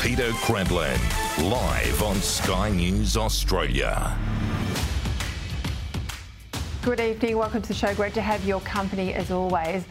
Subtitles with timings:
[0.00, 0.98] Peta Credlin,
[1.50, 4.16] live on Sky News Australia.
[6.80, 7.36] Good evening.
[7.36, 7.94] Welcome to the show.
[7.94, 9.84] Great to have your company as always.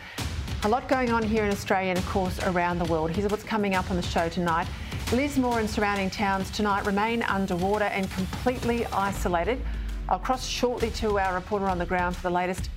[0.64, 3.12] A lot going on here in Australia and, of course, around the world.
[3.12, 4.66] Here's what's coming up on the show tonight.
[5.14, 9.62] Lismore and surrounding towns tonight remain underwater and completely isolated.
[10.10, 12.72] I'll cross shortly to our reporter on the ground for the latest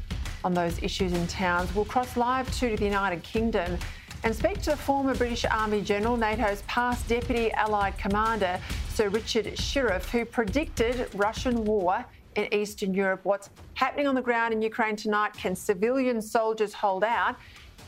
[0.45, 1.75] on those issues in towns.
[1.75, 3.79] We'll cross live to the United Kingdom
[4.25, 8.61] and speak to former British Army General, NATO's past Deputy Allied Commander,
[8.91, 12.05] Sir Richard Shirreff, who predicted Russian war
[12.37, 13.21] in Eastern Europe.
[13.25, 15.33] What's happening on the ground in Ukraine tonight?
[15.33, 17.37] Can civilian soldiers hold out?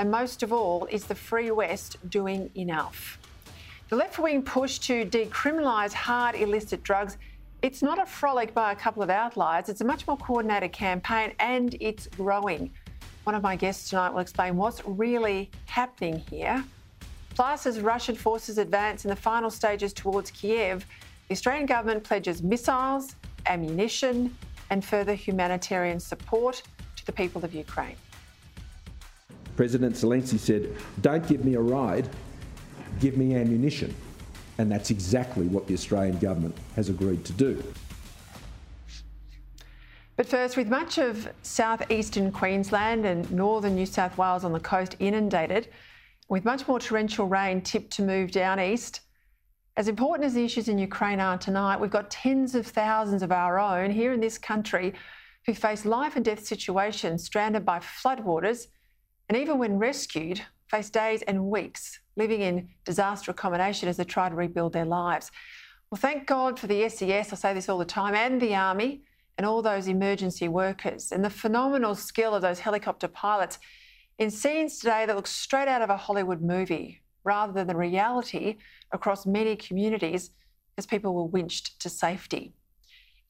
[0.00, 3.18] And most of all, is the Free West doing enough?
[3.88, 7.16] The left wing push to decriminalise hard illicit drugs.
[7.62, 9.68] It's not a frolic by a couple of outliers.
[9.68, 12.72] It's a much more coordinated campaign and it's growing.
[13.24, 16.62] One of my guests tonight will explain what's really happening here.
[17.34, 20.84] Plus, as Russian forces advance in the final stages towards Kiev,
[21.28, 24.36] the Australian government pledges missiles, ammunition,
[24.68, 26.62] and further humanitarian support
[26.96, 27.96] to the people of Ukraine.
[29.56, 32.06] President Zelensky said, Don't give me a ride,
[33.00, 33.94] give me ammunition.
[34.58, 37.62] And that's exactly what the Australian government has agreed to do.
[40.16, 44.94] But first, with much of southeastern Queensland and northern New South Wales on the coast
[45.00, 45.68] inundated,
[46.28, 49.00] with much more torrential rain tipped to move down east,
[49.76, 53.32] as important as the issues in Ukraine are tonight, we've got tens of thousands of
[53.32, 54.94] our own here in this country
[55.46, 58.68] who face life and death situations stranded by floodwaters,
[59.28, 64.28] and even when rescued, face days and weeks living in disaster accommodation as they try
[64.28, 65.32] to rebuild their lives.
[65.90, 69.02] Well, thank God for the SES, I say this all the time, and the Army
[69.36, 73.58] and all those emergency workers and the phenomenal skill of those helicopter pilots
[74.18, 78.58] in scenes today that look straight out of a Hollywood movie rather than the reality
[78.92, 80.30] across many communities
[80.78, 82.52] as people were winched to safety.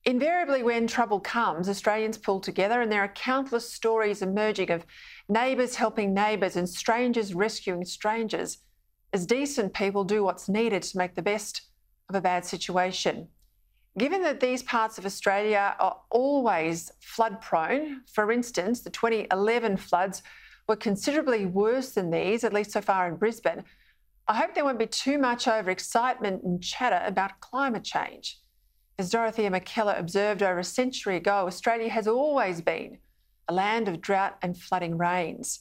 [0.07, 4.85] Invariably, when trouble comes, Australians pull together, and there are countless stories emerging of
[5.31, 8.59] neighbours helping neighbours and strangers rescuing strangers
[9.15, 11.63] as decent people do what's needed to make the best
[12.11, 13.29] of a bad situation.
[13.97, 20.23] Given that these parts of Australia are always flood prone, for instance, the 2011 floods
[20.69, 23.63] were considerably worse than these, at least so far in Brisbane,
[24.27, 28.39] I hope there won't be too much overexcitement and chatter about climate change.
[28.99, 32.99] As Dorothea Mackellar observed over a century ago, Australia has always been
[33.49, 35.61] a land of drought and flooding rains.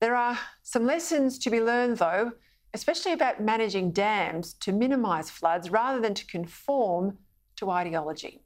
[0.00, 2.32] There are some lessons to be learned, though,
[2.74, 7.18] especially about managing dams to minimise floods rather than to conform
[7.62, 8.42] to ideology.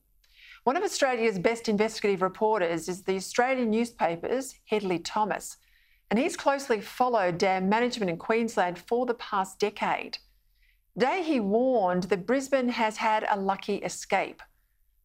[0.65, 5.57] One of Australia's best investigative reporters is the Australian newspaper's Hedley Thomas,
[6.11, 10.19] and he's closely followed dam management in Queensland for the past decade.
[10.95, 14.43] Today, he warned that Brisbane has had a lucky escape,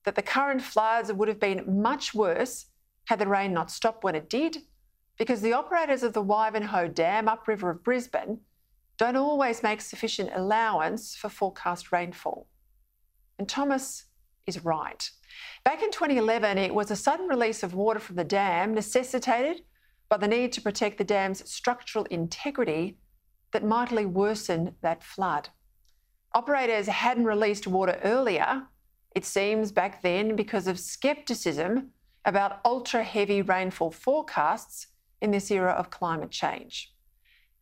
[0.03, 2.65] that the current floods would have been much worse
[3.05, 4.57] had the rain not stopped when it did,
[5.17, 8.39] because the operators of the Wivenhoe Dam upriver of Brisbane
[8.97, 12.47] don't always make sufficient allowance for forecast rainfall.
[13.41, 14.03] And Thomas
[14.45, 15.09] is right.
[15.63, 19.63] Back in 2011, it was a sudden release of water from the dam necessitated
[20.09, 22.99] by the need to protect the dam's structural integrity
[23.51, 25.49] that mightily worsened that flood.
[26.35, 28.67] Operators hadn't released water earlier,
[29.15, 31.89] it seems back then, because of scepticism
[32.25, 34.85] about ultra heavy rainfall forecasts
[35.19, 36.93] in this era of climate change.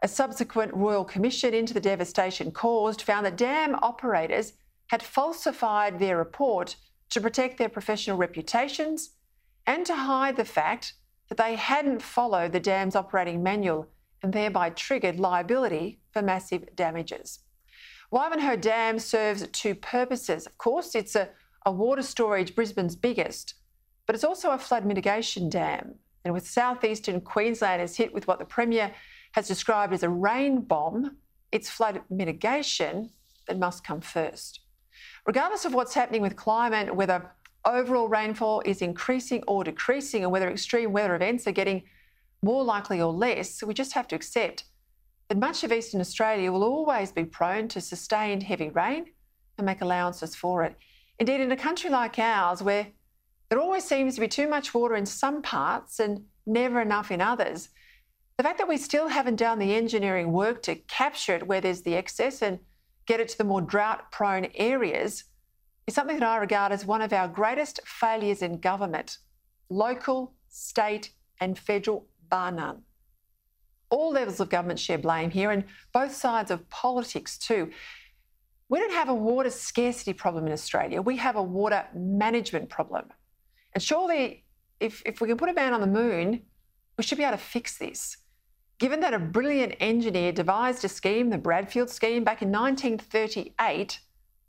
[0.02, 4.52] A subsequent Royal Commission into the devastation caused found that dam operators
[4.90, 6.76] had falsified their report
[7.10, 9.12] to protect their professional reputations
[9.66, 10.94] and to hide the fact
[11.30, 13.88] that they hadn't followed the dam's operating manual
[14.22, 17.40] and thereby triggered liability for massive damages.
[18.12, 20.48] Wivenhoe Dam serves two purposes.
[20.48, 21.30] Of course, it's a,
[21.66, 23.54] a water storage, Brisbane's biggest,
[24.08, 25.96] but it's also a flood mitigation dam.
[26.26, 28.92] And with southeastern Queensland is hit with what the Premier
[29.34, 31.18] has described as a rain bomb,
[31.52, 33.12] it's flood mitigation
[33.48, 34.62] that must come first
[35.26, 37.32] regardless of what's happening with climate, whether
[37.66, 41.84] overall rainfall is increasing or decreasing, or whether extreme weather events are getting
[42.42, 44.64] more likely or less, we just have to accept
[45.28, 49.06] that much of eastern Australia will always be prone to sustained heavy rain
[49.58, 50.76] and make allowances for it.
[51.20, 52.88] Indeed, in a country like ours, where
[53.50, 57.22] there always seems to be too much water in some parts and never enough in
[57.22, 57.70] others,
[58.38, 61.82] the fact that we still haven't done the engineering work to capture it where there's
[61.82, 62.60] the excess and
[63.10, 65.24] get it to the more drought prone areas
[65.88, 69.18] is something that I regard as one of our greatest failures in government
[69.72, 71.12] local, state,
[71.42, 72.84] and federal, bar none.
[73.90, 77.72] All levels of government share blame here, and both sides of politics too.
[78.68, 81.02] We don't have a water scarcity problem in Australia.
[81.02, 83.06] We have a water management problem.
[83.74, 84.46] And surely,
[84.80, 86.44] if, if we can put a man on the moon,
[86.98, 88.18] we should be able to fix this.
[88.80, 94.00] Given that a brilliant engineer devised a scheme, the Bradfield scheme, back in 1938,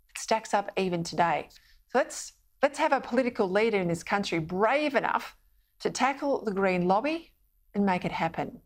[0.09, 1.49] it stacks up even today.
[1.89, 5.37] So let's, let's have a political leader in this country brave enough
[5.81, 7.33] to tackle the Green lobby
[7.75, 8.61] and make it happen.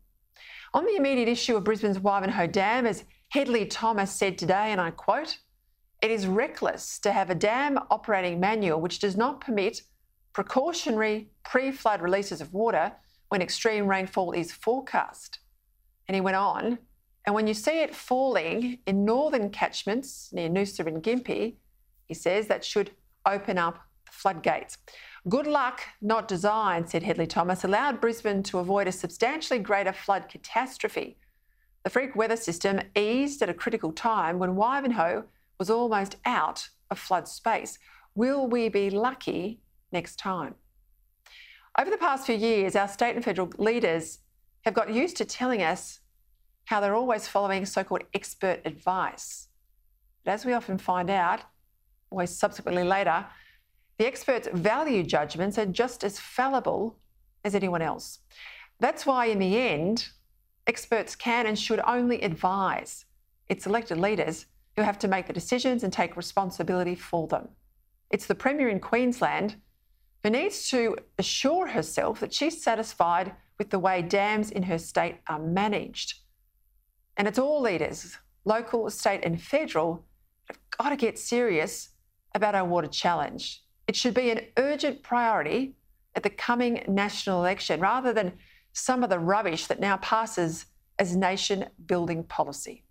[0.75, 4.91] On the immediate issue of Brisbane's Wivenhoe Dam, as Hedley Thomas said today, and I
[4.91, 5.39] quote,
[5.99, 9.81] it is reckless to have a dam operating manual which does not permit
[10.31, 12.91] precautionary pre flood releases of water
[13.29, 15.39] when extreme rainfall is forecast.
[16.07, 16.79] And he went on,
[17.25, 21.55] and when you see it falling in northern catchments near Noosa and Gympie,
[22.07, 22.91] he says that should
[23.25, 24.77] open up the floodgates.
[25.27, 30.29] Good luck, not design, said Hedley Thomas, allowed Brisbane to avoid a substantially greater flood
[30.29, 31.17] catastrophe.
[31.83, 35.23] The freak weather system eased at a critical time when Wivenhoe
[35.57, 37.79] was almost out of flood space.
[38.13, 39.61] Will we be lucky
[39.91, 40.53] next time?
[41.77, 44.19] Over the past few years, our state and federal leaders
[44.65, 45.99] have got used to telling us
[46.65, 49.47] how they're always following so called expert advice.
[50.23, 51.41] But as we often find out,
[52.09, 53.25] always subsequently later,
[53.97, 56.97] the experts' value judgments are just as fallible
[57.43, 58.19] as anyone else.
[58.79, 60.09] That's why, in the end,
[60.67, 63.05] experts can and should only advise.
[63.47, 67.49] It's elected leaders who have to make the decisions and take responsibility for them.
[68.09, 69.57] It's the Premier in Queensland
[70.23, 75.17] who needs to assure herself that she's satisfied with the way dams in her state
[75.27, 76.19] are managed.
[77.17, 80.05] And it's all leaders, local, state, and federal,
[80.47, 81.89] have got to get serious
[82.33, 83.63] about our water challenge.
[83.87, 85.75] It should be an urgent priority
[86.15, 88.33] at the coming national election rather than
[88.73, 90.65] some of the rubbish that now passes
[90.99, 92.83] as nation building policy.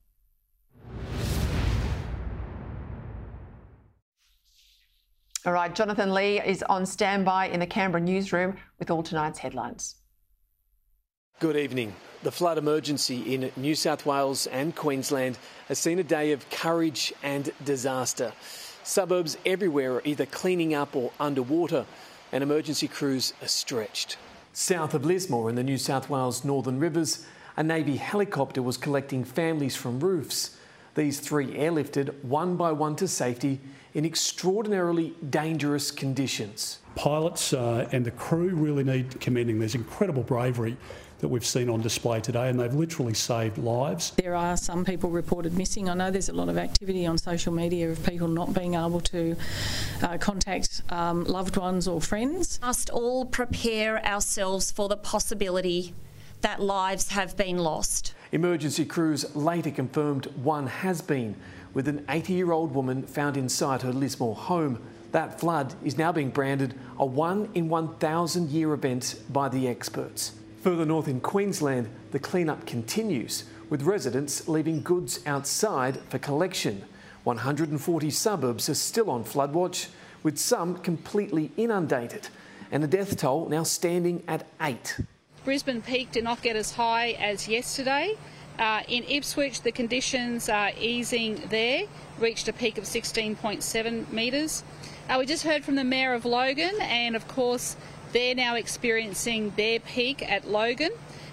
[5.47, 9.97] All right, Jonathan Lee is on standby in the Canberra newsroom with all tonight's headlines.
[11.41, 11.93] Good evening.
[12.23, 15.37] The flood emergency in New South Wales and Queensland
[15.67, 18.33] has seen a day of courage and disaster.
[18.85, 21.87] Suburbs everywhere are either cleaning up or underwater,
[22.31, 24.17] and emergency crews are stretched.
[24.53, 27.27] South of Lismore in the New South Wales Northern Rivers,
[27.57, 30.57] a Navy helicopter was collecting families from roofs.
[30.95, 33.61] These three airlifted one by one to safety
[33.93, 36.79] in extraordinarily dangerous conditions.
[36.95, 39.59] Pilots uh, and the crew really need commending.
[39.59, 40.77] There's incredible bravery
[41.25, 44.11] that we've seen on display today, and they've literally saved lives.
[44.11, 45.89] There are some people reported missing.
[45.89, 49.01] I know there's a lot of activity on social media of people not being able
[49.01, 49.35] to
[50.03, 52.59] uh, contact um, loved ones or friends.
[52.61, 55.95] We must all prepare ourselves for the possibility
[56.43, 58.13] that lives have been lost.
[58.31, 61.37] Emergency crews later confirmed one has been,
[61.73, 64.79] with an 80 year old woman found inside her Lismore home.
[65.13, 70.33] That flood is now being branded a one in 1,000 year event by the experts.
[70.65, 76.83] Further north in Queensland, the cleanup continues, with residents leaving goods outside for collection.
[77.25, 79.89] 140 suburbs are still on flood watch,
[80.23, 82.29] with some completely inundated,
[82.73, 84.99] and the death toll now standing at eight.
[85.45, 88.17] Brisbane Peak did not get as high as yesterday.
[88.59, 91.83] Uh, in Ipswich, the conditions are easing there,
[92.19, 94.65] reached a peak of 16.7 metres.
[95.11, 97.77] Uh, we just heard from the Mayor of Logan, and of course,
[98.15, 100.93] they're now experiencing their peak at Logan.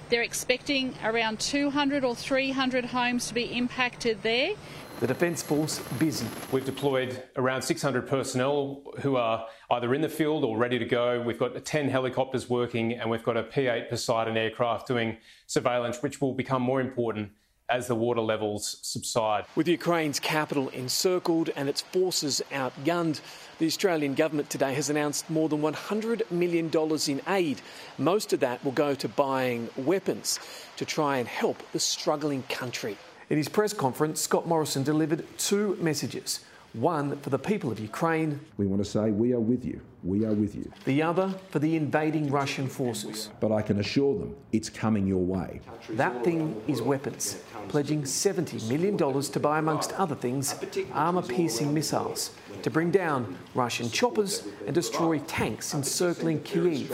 [0.09, 4.55] They're expecting around 200 or 300 homes to be impacted there.
[5.00, 6.25] The Defence Force busy.
[6.51, 11.21] We've deployed around 600 personnel who are either in the field or ready to go.
[11.21, 16.01] We've got 10 helicopters working and we've got a P 8 Poseidon aircraft doing surveillance,
[16.01, 17.31] which will become more important
[17.69, 19.45] as the water levels subside.
[19.55, 23.21] With Ukraine's capital encircled and its forces outgunned,
[23.61, 26.71] the Australian government today has announced more than $100 million
[27.07, 27.61] in aid.
[27.99, 30.39] Most of that will go to buying weapons
[30.77, 32.97] to try and help the struggling country.
[33.29, 36.39] In his press conference, Scott Morrison delivered two messages.
[36.73, 38.39] One for the people of Ukraine.
[38.57, 39.79] We want to say we are with you.
[40.03, 40.71] We are with you.
[40.85, 43.29] The other for the invading Russian forces.
[43.39, 45.61] But I can assure them it's coming your way.
[45.91, 50.55] That thing is weapons, pledging $70 million to buy, amongst other things,
[50.93, 52.31] armour piercing missiles
[52.63, 56.89] to bring down Russian choppers and destroy tanks encircling Kyiv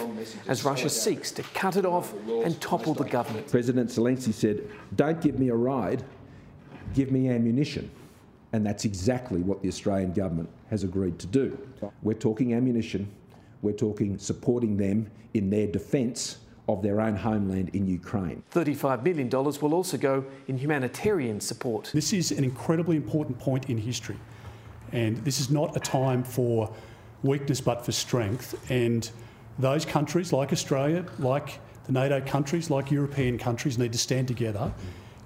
[0.47, 3.50] as Russia seeks to cut it off and topple the government.
[3.50, 6.03] President Zelensky said, Don't give me a ride,
[6.93, 7.89] give me ammunition.
[8.53, 11.57] And that's exactly what the Australian government has agreed to do.
[12.01, 13.12] We're talking ammunition,
[13.62, 16.38] we're talking supporting them in their defence
[16.69, 18.43] of their own homeland in Ukraine.
[18.53, 21.91] $35 million will also go in humanitarian support.
[21.93, 24.17] This is an incredibly important point in history.
[24.91, 26.74] And this is not a time for
[27.24, 28.56] weakness but for strength.
[28.72, 29.10] And
[29.60, 34.72] those countries, like Australia, like the NATO countries, like European countries, need to stand together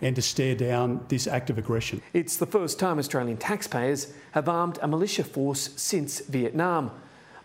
[0.01, 2.01] and to stare down this act of aggression.
[2.13, 6.91] It's the first time Australian taxpayers have armed a militia force since Vietnam.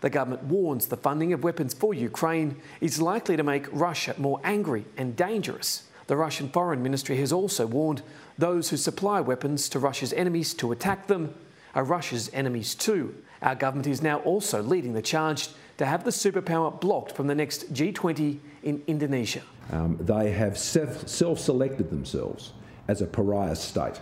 [0.01, 4.39] The government warns the funding of weapons for Ukraine is likely to make Russia more
[4.43, 5.83] angry and dangerous.
[6.07, 8.01] The Russian Foreign Ministry has also warned
[8.37, 11.33] those who supply weapons to Russia's enemies to attack them
[11.75, 13.15] are Russia's enemies too.
[13.41, 17.35] Our government is now also leading the charge to have the superpower blocked from the
[17.35, 19.41] next G20 in Indonesia.
[19.71, 22.53] Um, they have self selected themselves
[22.87, 23.99] as a pariah state,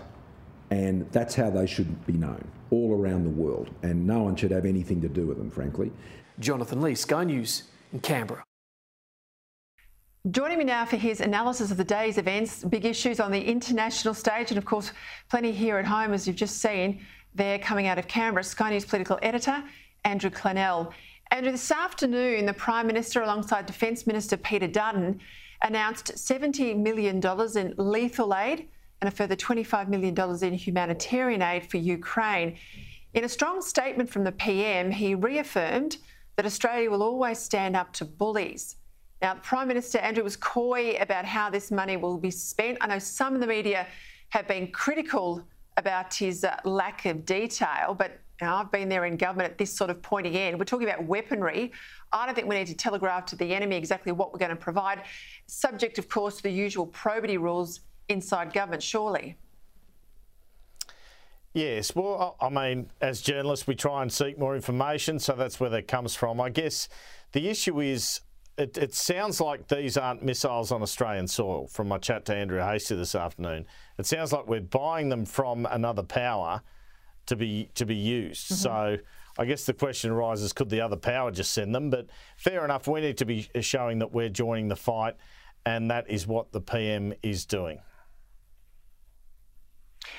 [0.70, 4.52] and that's how they should be known all around the world, and no one should
[4.52, 5.92] have anything to do with them, frankly.
[6.40, 8.44] Jonathan Lee, Sky News in Canberra.
[10.32, 14.16] Joining me now for his analysis of the day's events, big issues on the international
[14.16, 14.92] stage, and of course,
[15.30, 17.06] plenty here at home, as you've just seen.
[17.36, 18.46] They're coming out of Canberra.
[18.46, 19.62] Sky News political editor,
[20.06, 20.94] Andrew Clennell.
[21.32, 25.20] Andrew, this afternoon, the Prime Minister, alongside Defence Minister Peter Dutton,
[25.62, 27.22] announced $70 million
[27.58, 28.70] in lethal aid
[29.02, 32.56] and a further $25 million in humanitarian aid for Ukraine.
[33.14, 35.98] In a strong statement from the PM, he reaffirmed
[36.38, 38.78] that Australia will always stand up to bullies.
[39.22, 42.78] Now, Prime Minister Andrew was coy about how this money will be spent.
[42.80, 43.88] I know some in the media
[44.30, 45.46] have been critical
[45.78, 49.90] about his uh, lack of detail, but I've been there in government at this sort
[49.90, 50.58] of point again.
[50.58, 51.72] We're talking about weaponry.
[52.12, 54.58] I don't think we need to telegraph to the enemy exactly what we're going to
[54.58, 55.04] provide,
[55.48, 59.38] subject, of course, to the usual probity rules inside government, surely.
[61.54, 65.70] Yes, well, I mean, as journalists, we try and seek more information, so that's where
[65.70, 66.42] that comes from.
[66.42, 66.90] I guess
[67.32, 68.20] the issue is
[68.58, 72.60] it, it, sounds like these aren't missiles on Australian soil from my chat to Andrew
[72.60, 73.66] Hastie this afternoon.
[73.98, 76.62] It sounds like we're buying them from another power
[77.26, 78.46] to be to be used.
[78.46, 78.56] Mm-hmm.
[78.56, 78.98] So
[79.38, 81.90] I guess the question arises: Could the other power just send them?
[81.90, 82.08] But
[82.38, 82.88] fair enough.
[82.88, 85.16] We need to be showing that we're joining the fight,
[85.66, 87.80] and that is what the PM is doing.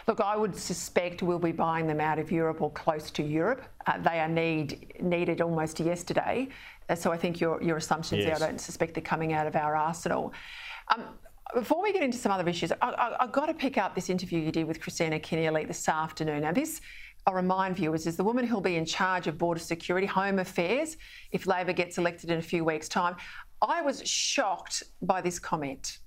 [0.07, 3.63] Look, I would suspect we'll be buying them out of Europe or close to Europe.
[3.87, 6.49] Uh, they are need, needed almost yesterday.
[6.89, 8.39] Uh, so I think your, your assumptions yes.
[8.39, 10.33] there, I don't suspect they're coming out of our arsenal.
[10.95, 11.05] Um,
[11.55, 14.41] before we get into some other issues, I, have got to pick up this interview
[14.41, 16.43] you did with Kristina Keneally this afternoon.
[16.43, 16.81] Now, this,
[17.27, 20.97] I'll remind viewers, is the woman who'll be in charge of border security, home affairs,
[21.33, 23.17] if Labor gets elected in a few weeks' time.
[23.63, 25.99] I was shocked by this comment.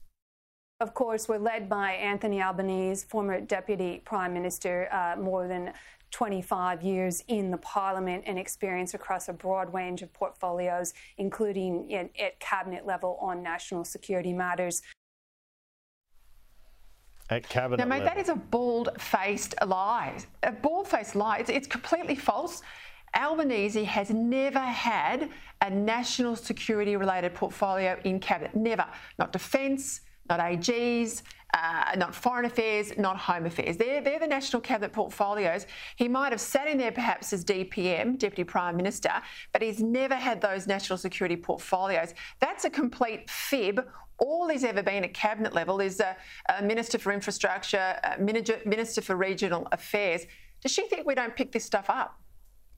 [0.81, 5.73] Of course, we're led by Anthony Albanese, former Deputy Prime Minister, uh, more than
[6.11, 12.09] 25 years in the Parliament and experience across a broad range of portfolios, including in,
[12.17, 14.81] at cabinet level on national security matters
[17.29, 18.15] at cabinet now, mate, level.
[18.15, 20.17] that is a bald-faced lie.
[20.43, 21.37] A bald-faced lie.
[21.39, 22.61] It's, it's completely false.
[23.15, 25.29] Albanese has never had
[25.61, 28.55] a national security related portfolio in cabinet.
[28.55, 28.85] Never.
[29.19, 33.75] Not defence, not AGs, uh, not foreign affairs, not home affairs.
[33.77, 35.65] They're, they're the national cabinet portfolios.
[35.95, 39.11] He might have sat in there perhaps as DPM, Deputy Prime Minister,
[39.51, 42.13] but he's never had those national security portfolios.
[42.39, 43.85] That's a complete fib
[44.19, 46.15] all he's ever been at cabinet level is a,
[46.49, 50.25] a Minister for Infrastructure, Minister for Regional Affairs.
[50.61, 52.19] Does she think we don't pick this stuff up?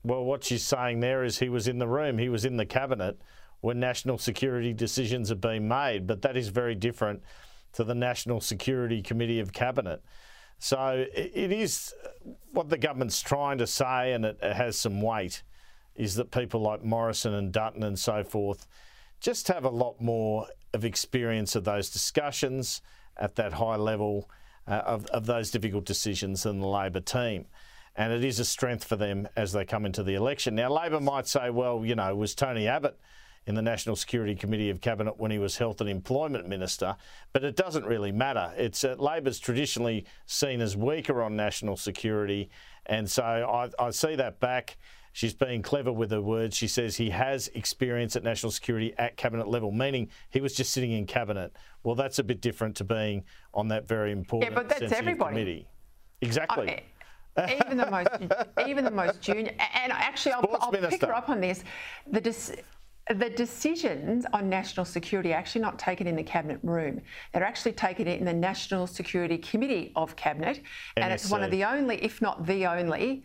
[0.04, 2.66] Well, what she's saying there is he was in the room, he was in the
[2.66, 3.20] cabinet
[3.62, 7.22] when national security decisions are being made, but that is very different
[7.72, 10.02] to the National Security Committee of Cabinet.
[10.58, 11.94] So it is
[12.52, 15.42] what the government's trying to say, and it, has some weight,
[15.94, 18.66] is that people like Morrison and Dutton and so forth
[19.20, 22.82] just have a lot more of experience of those discussions
[23.16, 24.28] at that high level
[24.66, 27.46] uh, of, of those difficult decisions than the Labor team.
[27.94, 30.56] And it is a strength for them as they come into the election.
[30.56, 32.98] Now, Labor might say, well, you know, was Tony Abbott
[33.46, 36.96] in the National Security Committee of Cabinet when he was Health and Employment Minister,
[37.32, 38.52] but it doesn't really matter.
[38.56, 42.50] It's uh, Labor's traditionally seen as weaker on national security,
[42.86, 44.76] and so I, I see that back.
[45.14, 46.56] She's being clever with her words.
[46.56, 50.72] She says he has experience at national security at cabinet level, meaning he was just
[50.72, 51.52] sitting in cabinet.
[51.82, 55.34] Well, that's a bit different to being on that very important yeah, but that's everybody.
[55.34, 55.68] committee.
[56.22, 56.82] Exactly.
[57.36, 58.08] I even the most,
[58.68, 61.64] even the most junior, and actually, I'll, I'll pick her up on this.
[62.06, 62.20] The
[63.08, 67.00] the decisions on national security are actually not taken in the cabinet room.
[67.32, 70.62] They're actually taken in the National Security Committee of Cabinet,
[70.96, 73.24] and it's one of the only, if not the only,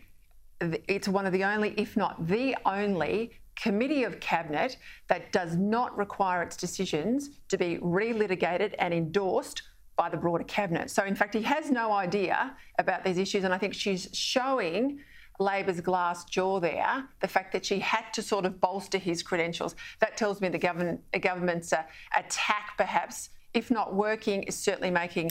[0.60, 4.76] it's one of the only, if not the only, committee of cabinet
[5.08, 9.62] that does not require its decisions to be relitigated and endorsed
[9.96, 10.90] by the broader cabinet.
[10.90, 15.00] So, in fact, he has no idea about these issues, and I think she's showing.
[15.38, 19.76] Labor's glass jaw there, the fact that she had to sort of bolster his credentials.
[20.00, 21.82] That tells me the government, government's uh,
[22.16, 25.30] attack, perhaps, if not working, is certainly making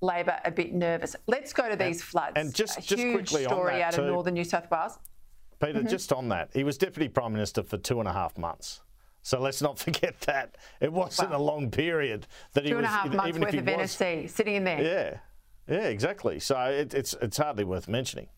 [0.00, 1.16] Labor a bit nervous.
[1.26, 2.34] Let's go to these floods.
[2.36, 4.70] And just, a just huge quickly story on that out too, of northern New South
[4.70, 4.98] Wales.
[5.60, 5.88] Peta, mm-hmm.
[5.88, 8.80] just on that, he was Deputy Prime Minister for two and a half months.
[9.22, 10.56] So let's not forget that.
[10.80, 12.74] It wasn't well, a long period that he was.
[12.74, 14.80] Two and a half months even worth if of was, NSC sitting in there.
[14.80, 16.38] Yeah, yeah, exactly.
[16.38, 18.28] So it, it's, it's hardly worth mentioning.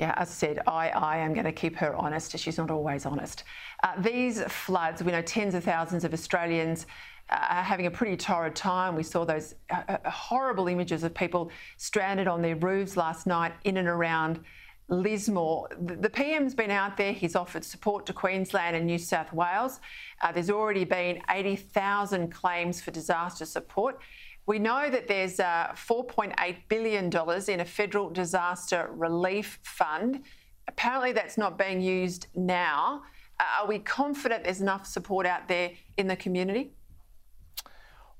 [0.00, 2.36] Yeah, as I said, I, I am going to keep her honest.
[2.38, 3.44] She's not always honest.
[3.82, 6.86] Uh, these floods, we know tens of thousands of Australians
[7.28, 8.96] uh, are having a pretty torrid time.
[8.96, 13.52] We saw those uh, uh horrible images of people stranded on their roofs last night
[13.64, 14.40] in and around
[14.88, 15.68] Lismore.
[15.78, 17.12] The, PM's been out there.
[17.12, 19.80] He's offered support to Queensland and New South Wales.
[20.22, 24.00] Uh, there's already been 80,000 claims for disaster support.
[24.46, 30.22] We know that there's uh, $4.8 billion in a federal disaster relief fund.
[30.66, 33.02] Apparently, that's not being used now.
[33.38, 36.72] Uh, are we confident there's enough support out there in the community?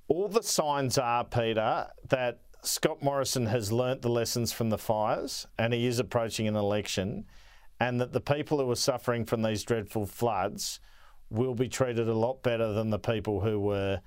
[0.08, 5.46] All the signs are, Peta, that Scott Morrison has learnt the lessons from the fires
[5.58, 7.24] and he is approaching an election,
[7.78, 10.80] and that the people who are suffering from these dreadful floods
[11.30, 14.00] will be treated a lot better than the people who were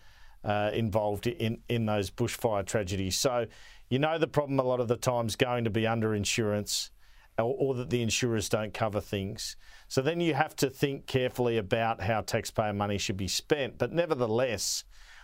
[0.43, 3.17] uh, involved in, in those bushfire tragedies.
[3.17, 3.47] So,
[3.89, 6.91] you know, the problem a lot of the time is going to be under insurance
[7.37, 9.55] or, or, that the insurers don't cover things.
[9.87, 13.77] So then you have to think carefully about how taxpayer money should be spent.
[13.77, 14.83] But nevertheless,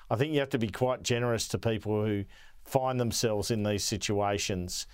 [0.10, 2.26] I think you have to be quite generous to people who
[2.64, 4.88] find themselves in these situations.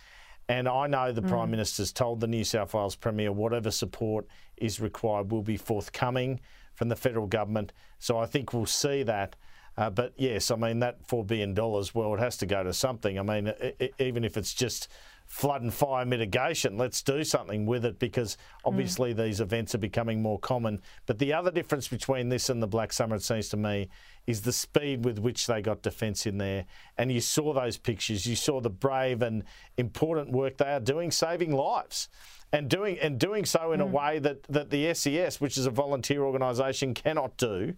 [0.47, 1.29] And I know the mm.
[1.29, 4.27] Prime Minister's told the New South Wales Premier whatever support
[4.57, 6.39] is required will be forthcoming
[6.73, 7.71] from the federal government.
[7.99, 9.35] So I think we'll see that.
[9.77, 13.19] Uh, but yes, I mean, that $4 billion, well, it has to go to something.
[13.19, 14.87] I mean, it, even if it's just
[15.25, 19.17] flood and fire mitigation, let's do something with it because obviously mm.
[19.17, 20.81] these events are becoming more common.
[21.07, 23.89] But the other difference between this and the Black Summer, it seems to me,
[24.27, 26.65] is the speed with which they got defence in there.
[26.97, 29.43] And you saw those pictures, you saw the brave and
[29.77, 32.07] important work they are doing, saving lives.
[32.53, 33.83] And doing and doing so in mm.
[33.83, 37.73] a way that, that the SES, which is a volunteer organisation, cannot do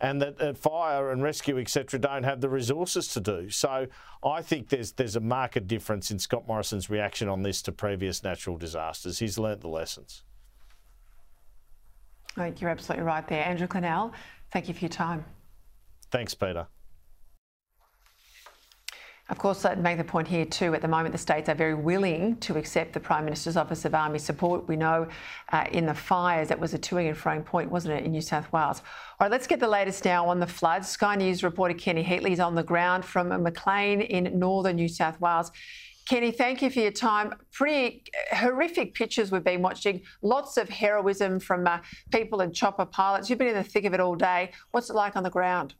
[0.00, 3.50] and that, that fire and rescue, etc., don't have the resources to do.
[3.50, 3.86] So
[4.24, 8.22] I think there's there's a marked difference in Scott Morrison's reaction on this to previous
[8.22, 9.18] natural disasters.
[9.18, 10.22] He's learnt the lessons.
[12.36, 13.44] I think you're absolutely right there.
[13.44, 14.12] Andrew Clennell,
[14.52, 15.24] thank you for your time.
[16.10, 16.66] Thanks, Peta.
[19.28, 20.72] Of course, I'd make the point here too.
[20.74, 23.92] At the moment, the states are very willing to accept the Prime Minister's Office of
[23.92, 24.68] Army support.
[24.68, 25.08] We know
[25.50, 28.20] uh, in the fires that was a toing and froing point, wasn't it, in New
[28.20, 28.82] South Wales?
[29.18, 30.88] All right, let's get the latest now on the floods.
[30.88, 35.20] Sky News reporter Kenny Heatley is on the ground from Maclean in northern New South
[35.20, 35.50] Wales.
[36.08, 37.34] Kenny, thank you for your time.
[37.50, 40.02] Pretty horrific pictures we've been watching.
[40.22, 41.78] Lots of heroism from uh,
[42.12, 43.28] people and chopper pilots.
[43.28, 44.52] You've been in the thick of it all day.
[44.70, 45.74] What's it like on the ground?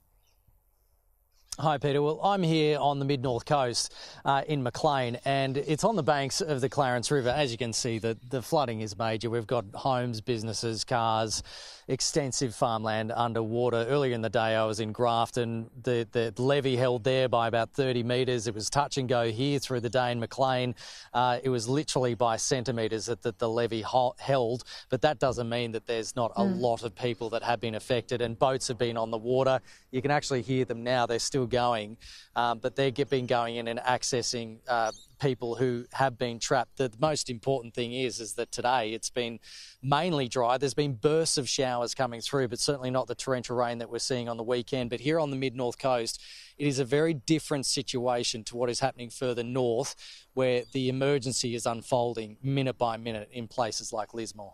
[1.59, 1.99] Hi, Peta.
[1.99, 3.91] Well, I'm here on the mid north coast
[4.23, 7.29] uh, in Maclean, and it's on the banks of the Clarence River.
[7.29, 9.31] As you can see, the, the flooding is major.
[9.31, 11.41] We've got homes, businesses, cars,
[11.87, 13.77] extensive farmland underwater.
[13.89, 15.71] Earlier in the day, I was in Grafton.
[15.81, 18.45] The, the levee held there by about 30 metres.
[18.45, 20.75] It was touch and go here through the day in Maclean.
[21.11, 23.83] Uh, it was literally by centimetres that, that the levee
[24.19, 26.59] held, but that doesn't mean that there's not a mm.
[26.59, 29.59] lot of people that have been affected, and boats have been on the water.
[29.89, 31.07] You can actually hear them now.
[31.07, 31.97] They're still going,
[32.35, 36.77] um, but they've been going in and accessing uh, people who have been trapped.
[36.77, 39.39] The most important thing is is that today it's been
[39.81, 40.57] mainly dry.
[40.57, 43.99] There's been bursts of showers coming through, but certainly not the torrential rain that we're
[43.99, 44.89] seeing on the weekend.
[44.89, 46.21] But here on the mid north coast,
[46.57, 49.95] it is a very different situation to what is happening further north,
[50.33, 54.53] where the emergency is unfolding minute by minute in places like Lismore.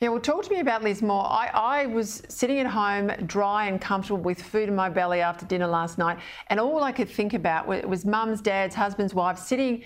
[0.00, 1.24] Yeah, well, talk to me about Lismore.
[1.24, 5.46] I, I was sitting at home, dry and comfortable with food in my belly after
[5.46, 9.46] dinner last night, and all I could think about was, was mums, dads, husbands, wives
[9.46, 9.84] sitting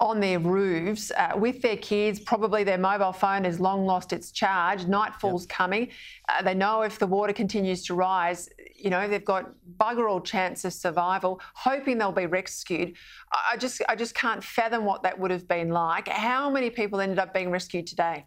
[0.00, 2.18] on their roofs uh, with their kids.
[2.18, 4.86] Probably their mobile phone has long lost its charge.
[4.86, 5.50] Nightfall's yep.
[5.50, 5.88] coming.
[6.28, 10.20] Uh, they know if the water continues to rise, you know they've got bugger all
[10.20, 11.40] chance of survival.
[11.54, 12.96] Hoping they'll be rescued.
[13.52, 16.08] I just, I just can't fathom what that would have been like.
[16.08, 18.24] How many people ended up being rescued today?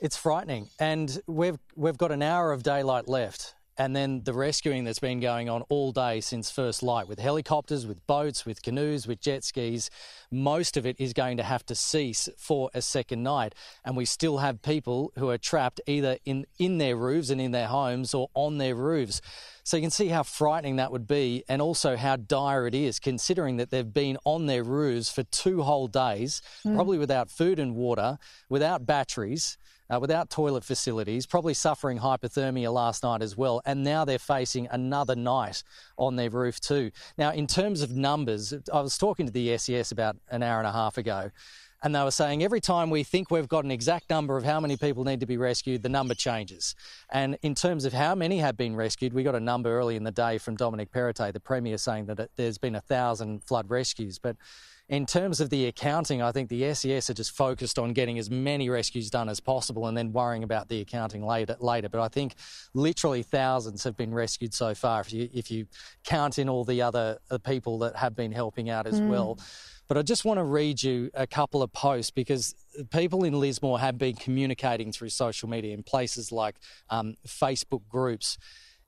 [0.00, 4.84] It's frightening, and we've we've got an hour of daylight left, and then the rescuing
[4.84, 9.06] that's been going on all day since first light with helicopters, with boats, with canoes,
[9.06, 9.90] with jet skis.
[10.30, 13.54] Most of it is going to have to cease for a second night.
[13.84, 17.52] And we still have people who are trapped either in, in their roofs and in
[17.52, 19.20] their homes or on their roofs.
[19.64, 22.98] So you can see how frightening that would be and also how dire it is,
[22.98, 26.74] considering that they've been on their roofs for two whole days, mm.
[26.74, 29.58] probably without food and water, without batteries
[29.90, 34.68] uh, without toilet facilities, probably suffering hypothermia last night as well, and now they're facing
[34.70, 35.62] another night
[35.98, 36.90] on their roof too.
[37.18, 40.66] Now, in terms of numbers, I was talking to the SES about an hour and
[40.66, 41.30] a half ago.
[41.82, 44.60] And they were saying every time we think we've got an exact number of how
[44.60, 46.74] many people need to be rescued, the number changes.
[47.10, 50.04] And in terms of how many have been rescued, we got a number early in
[50.04, 54.18] the day from Dominic Perrottet, the Premier, saying that there's been a thousand flood rescues.
[54.18, 54.36] But
[54.90, 58.28] in terms of the accounting, I think the SES are just focused on getting as
[58.28, 61.56] many rescues done as possible and then worrying about the accounting later.
[61.60, 61.88] later.
[61.88, 62.34] But I think
[62.74, 65.66] literally thousands have been rescued so far if you, if you
[66.02, 69.08] count in all the other uh, people that have been helping out as mm.
[69.08, 69.38] well.
[69.86, 72.56] But I just want to read you a couple of posts because
[72.90, 76.56] people in Lismore have been communicating through social media in places like
[76.90, 78.38] um, Facebook groups.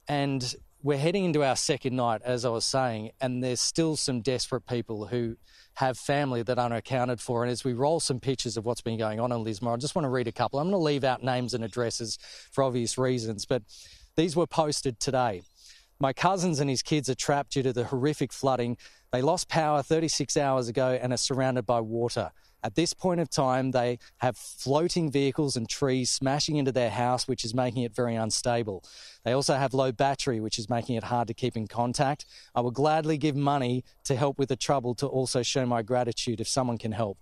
[0.09, 4.21] And we're heading into our second night, as I was saying, and there's still some
[4.21, 5.37] desperate people who
[5.75, 7.45] have family that aren't accounted for.
[7.45, 9.95] And as we roll some pictures of what's been going on in Lismore, I just
[9.95, 10.59] want to read a couple.
[10.59, 12.18] I'm going to leave out names and addresses
[12.51, 13.62] for obvious reasons, but
[14.16, 15.42] these were posted today.
[16.01, 18.77] My cousins and his kids are trapped due to the horrific flooding.
[19.12, 22.33] They lost power 36 hours ago and are surrounded by water.
[22.64, 27.27] At this point of time, they have floating vehicles and trees smashing into their house,
[27.27, 28.85] which is making it very unstable.
[29.25, 32.25] They also have low battery, which is making it hard to keep in contact.
[32.55, 36.40] I will gladly give money to help with the trouble to also show my gratitude
[36.40, 37.18] if someone can help.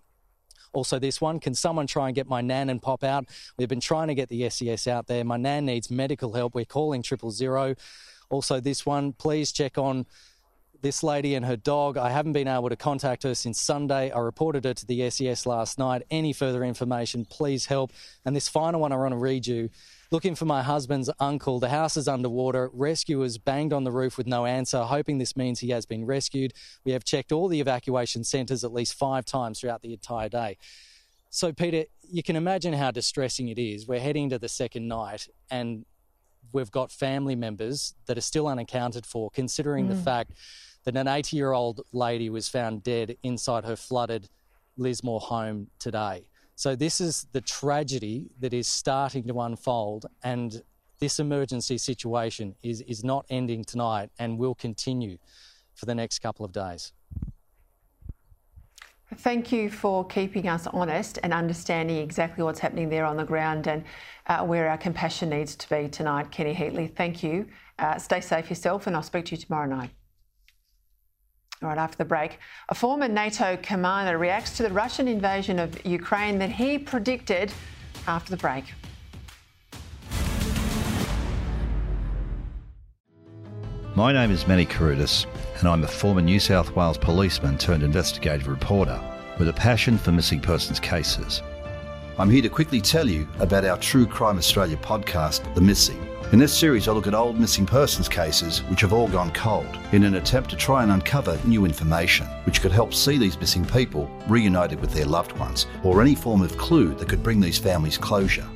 [0.73, 3.27] Also, this one, can someone try and get my nan and pop out?
[3.57, 5.25] We've been trying to get the SES out there.
[5.25, 6.55] My nan needs medical help.
[6.55, 7.75] We're calling triple zero.
[8.29, 10.07] Also, this one, please check on
[10.83, 11.97] this lady and her dog.
[11.97, 14.11] I haven't been able to contact her since Sunday.
[14.11, 16.03] I reported her to the SES last night.
[16.11, 17.93] Any further information, please help.
[18.25, 19.71] And this final one I want to read you.
[20.11, 21.61] Looking for my husband's uncle.
[21.61, 22.71] The house is underwater.
[22.73, 26.53] Rescuers banged on the roof with no answer, hoping this means he has been rescued.
[26.85, 30.57] We have checked all the evacuation centres at least five times throughout the entire day.
[31.29, 33.87] So, Peta, you can imagine how distressing it is.
[33.87, 35.85] We're heading to the second night, and
[36.53, 39.91] we've got family members that are still unaccounted for, considering mm.
[39.91, 40.33] the fact
[40.85, 44.29] that an 80 year old lady was found dead inside her flooded
[44.77, 46.29] Lismore home today.
[46.55, 50.63] So, this is the tragedy that is starting to unfold, and
[50.99, 55.17] this emergency situation is, is not ending tonight and will continue
[55.75, 56.93] for the next couple of days.
[59.17, 63.67] Thank you for keeping us honest and understanding exactly what's happening there on the ground
[63.67, 63.83] and
[64.29, 66.95] uh, where our compassion needs to be tonight, Kenny Heatley.
[66.95, 67.47] Thank you.
[67.79, 69.91] Uh, stay safe yourself, and I'll speak to you tomorrow night.
[71.63, 72.39] Right after the break,
[72.71, 77.53] a former NATO commander reacts to the Russian invasion of Ukraine that he predicted
[78.07, 78.65] after the break.
[83.95, 85.27] My name is Manny Carudis,
[85.59, 88.99] and I'm a former New South Wales policeman turned investigative reporter
[89.39, 91.43] with a passion for missing persons cases.
[92.19, 96.39] I'm here to quickly tell you about our True Crime Australia podcast, The Missing in
[96.39, 100.05] this series, I look at old missing persons cases which have all gone cold in
[100.05, 104.09] an attempt to try and uncover new information which could help see these missing people
[104.29, 107.99] reunited with their loved ones or any form of clue that could bring these families
[107.99, 108.47] closure.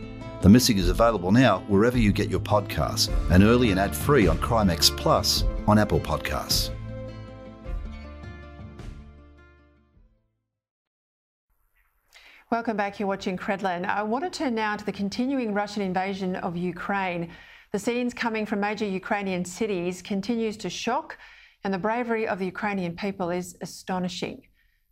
[0.42, 4.28] The Missing is available now wherever you get your podcasts and early and ad free
[4.28, 6.70] on Crimex Plus on Apple Podcasts.
[12.52, 13.00] Welcome back.
[13.00, 13.84] You're watching Credlin.
[13.84, 17.30] I want to turn now to the continuing Russian invasion of Ukraine.
[17.74, 21.18] The scenes coming from major Ukrainian cities continues to shock,
[21.64, 24.42] and the bravery of the Ukrainian people is astonishing.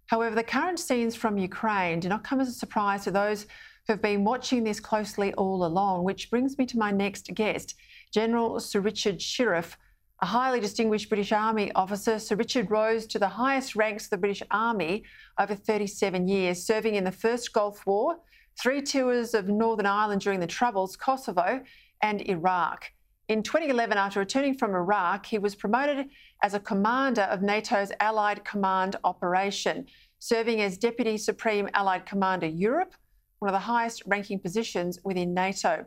[0.07, 3.45] However, the current scenes from Ukraine do not come as a surprise to those
[3.87, 7.77] who have been watching this closely all along, which brings me to my next guest,
[8.13, 9.77] General Sir Richard Shirreff,
[10.21, 12.19] a highly distinguished British Army officer.
[12.19, 15.05] Sir Richard rose to the highest ranks of the British Army
[15.39, 18.17] over 37 years, serving in the First Gulf War,
[18.61, 21.63] three tours of Northern Ireland during the Troubles, Kosovo,
[22.03, 22.91] and Iraq.
[23.29, 26.07] In 2011, after returning from Iraq, he was promoted
[26.43, 29.87] as a commander of NATO's Allied Command Operation,
[30.19, 32.95] serving as Deputy Supreme Allied Commander Europe,
[33.39, 35.85] one of the highest ranking positions within NATO.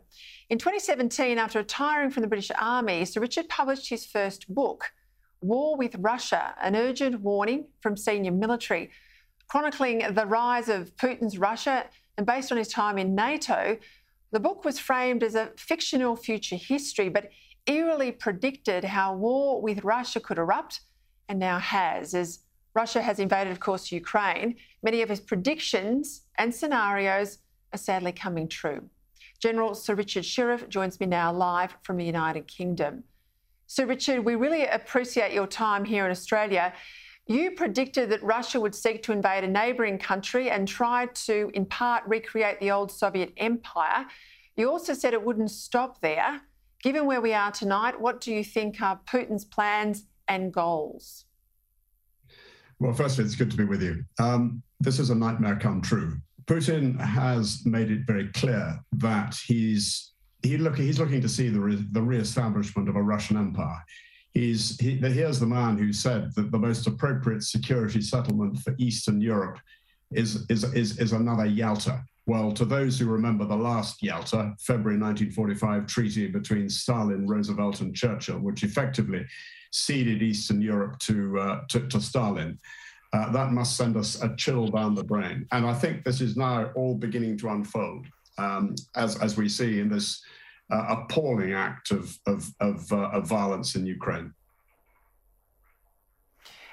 [0.49, 4.91] In 2017, after retiring from the British Army, Sir Richard published his first book,
[5.41, 8.89] War with Russia An Urgent Warning from Senior Military,
[9.47, 11.85] chronicling the rise of Putin's Russia
[12.17, 13.77] and based on his time in NATO,
[14.35, 17.29] the book was framed as a fictional future history, but
[17.67, 20.81] eerily predicted how war with Russia could erupt
[21.29, 22.39] and now has, as
[22.73, 24.57] Russia has invaded, of course, Ukraine.
[24.83, 27.37] Many of his predictions and scenarios
[27.71, 28.89] are sadly coming true.
[29.39, 33.05] General Sir Richard Shirreff joins me now live from the United Kingdom.
[33.67, 36.73] Sir Richard, we really appreciate your time here in Australia.
[37.27, 41.65] You predicted that Russia would seek to invade a neighbouring country and try to, in
[41.65, 44.05] part, recreate the old Soviet empire.
[44.55, 46.41] You also said it wouldn't stop there.
[46.83, 51.25] Given where we are tonight, what do you think are Putin's plans and goals?
[52.79, 54.03] Well, firstly, it's good to be with you.
[54.19, 56.17] Um, this is a nightmare come true.
[56.45, 60.11] Putin has made it very clear that he's
[60.43, 63.83] he look, he's looking to see the, re, the re-establishment of a Russian empire.
[64.35, 69.21] He's, he, here's the man who said that the most appropriate security settlement for Eastern
[69.21, 69.59] Europe
[70.11, 72.03] is, is, is, is another Yalta.
[72.27, 77.95] Well, to those who remember the last Yalta, February 1945 treaty between Stalin, Roosevelt, and
[77.95, 79.25] Churchill, which effectively
[79.71, 82.59] ceded Eastern Europe to, uh, to, to, Stalin,
[83.13, 85.47] uh, that must send us a chill down the brain.
[85.53, 89.79] And I think this is now all beginning to unfold um, as, as we see
[89.79, 90.21] in this
[90.71, 94.33] uh, appalling act of, of, of, uh, of violence in Ukraine.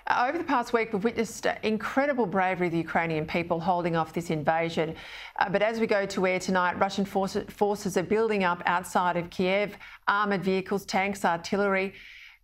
[0.07, 3.95] Uh, over the past week, we've witnessed uh, incredible bravery of the Ukrainian people holding
[3.95, 4.97] off this invasion.
[5.39, 9.17] Uh, but as we go to air tonight, Russian forces, forces are building up outside
[9.17, 9.77] of Kiev
[10.09, 11.95] armoured vehicles, tanks, artillery.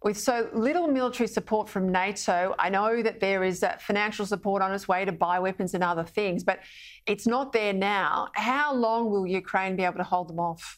[0.04, 4.62] With so little military support from NATO, I know that there is uh, financial support
[4.62, 6.60] on its way to buy weapons and other things, but
[7.06, 8.28] it's not there now.
[8.34, 10.77] How long will Ukraine be able to hold them off?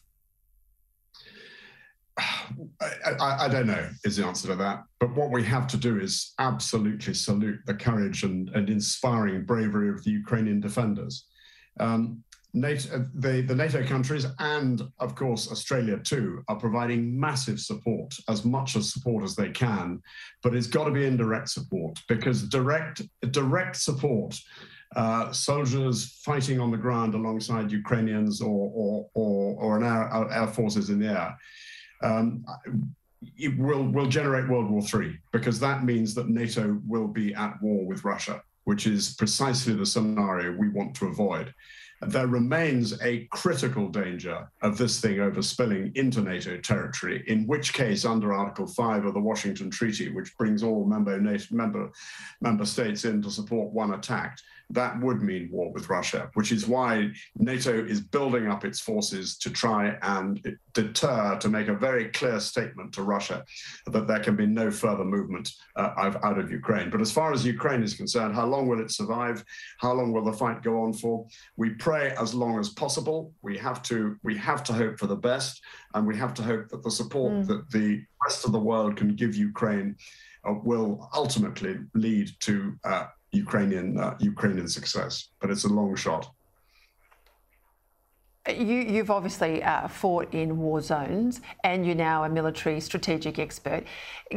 [2.19, 4.83] I, I, don't know is the answer to that.
[4.99, 9.89] But what we have to do is absolutely salute the courage and, and inspiring bravery
[9.89, 11.25] of the Ukrainian defenders.
[11.79, 18.13] Um, NATO, the, the NATO countries and, of course, Australia too, are providing massive support,
[18.27, 20.01] as much as support as they can.
[20.43, 24.37] But it's got to be indirect support because direct, direct support,
[24.97, 30.47] uh, soldiers fighting on the ground alongside Ukrainians or, or, or, or an air, air
[30.47, 31.37] forces in the air,
[32.01, 32.45] um,
[33.37, 37.61] it will, will generate World War III because that means that NATO will be at
[37.61, 41.53] war with Russia, which is precisely the scenario we want to avoid.
[42.03, 48.05] There remains a critical danger of this thing overspilling into NATO territory, in which case,
[48.05, 51.91] under Article 5 of the Washington Treaty, which brings all member, NATO, member,
[52.41, 54.39] member states in to support one attack,
[54.73, 59.37] that would mean war with Russia, which is why NATO is building up its forces
[59.39, 63.43] to try and deter, to make a very clear statement to Russia
[63.87, 66.89] that there can be no further movement uh, out of Ukraine.
[66.89, 69.43] But as far as Ukraine is concerned, how long will it survive?
[69.79, 71.27] How long will the fight go on for?
[71.57, 73.33] We pray as long as possible.
[73.41, 75.61] We have to we have to hope for the best,
[75.93, 77.47] and we have to hope that the support mm.
[77.47, 79.95] that the rest of the world can give Ukraine
[80.47, 86.29] uh, will ultimately lead to uh, Ukrainian uh, Ukrainian success, but it's a long shot.
[88.49, 93.83] You, have obviously uh, fought in war zones and you're now a military strategic expert.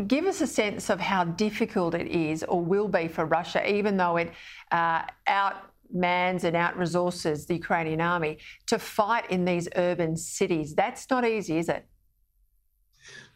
[0.06, 3.96] Give us a sense of how difficult it is or will be for Russia, even
[3.96, 4.30] though it
[4.72, 10.74] uh, outmans and outresources the Ukrainian army, to fight in these urban cities.
[10.74, 11.86] That's not easy, is it?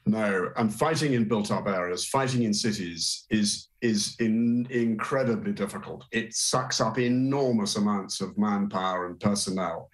[0.09, 6.07] No, and fighting in built-up areas, fighting in cities is is in, incredibly difficult.
[6.12, 9.90] It sucks up enormous amounts of manpower and personnel.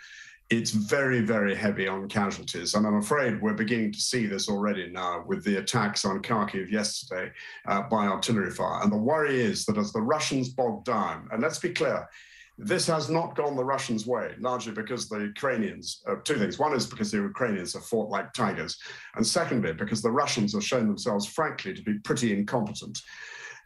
[0.51, 4.89] It's very, very heavy on casualties, and I'm afraid we're beginning to see this already
[4.89, 7.33] now with the attacks on Kharkiv yesterday
[7.67, 8.83] uh, by artillery fire.
[8.83, 12.09] And the worry is that as the Russians bog down, and let's be clear,
[12.57, 16.59] this has not gone the Russians' way, largely because the Ukrainians, uh, two things.
[16.59, 18.79] One is because the Ukrainians have fought like tigers.
[19.17, 23.01] And secondly, because the Russians have shown themselves, frankly, to be pretty incompetent.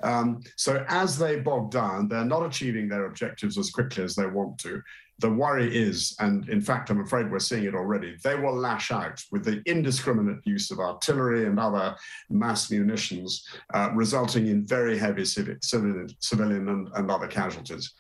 [0.03, 4.27] Um, so as they bog down, they're not achieving their objectives as quickly as they
[4.27, 4.81] want to.
[5.21, 8.93] The worry is, and in fact, I'm afraid we're seeing it already, they will lash
[8.93, 11.97] out with the indiscriminate use of artillery and other
[12.31, 17.95] mass munitions, uh, resulting in very heavy civilian, civilian and, and other casualties.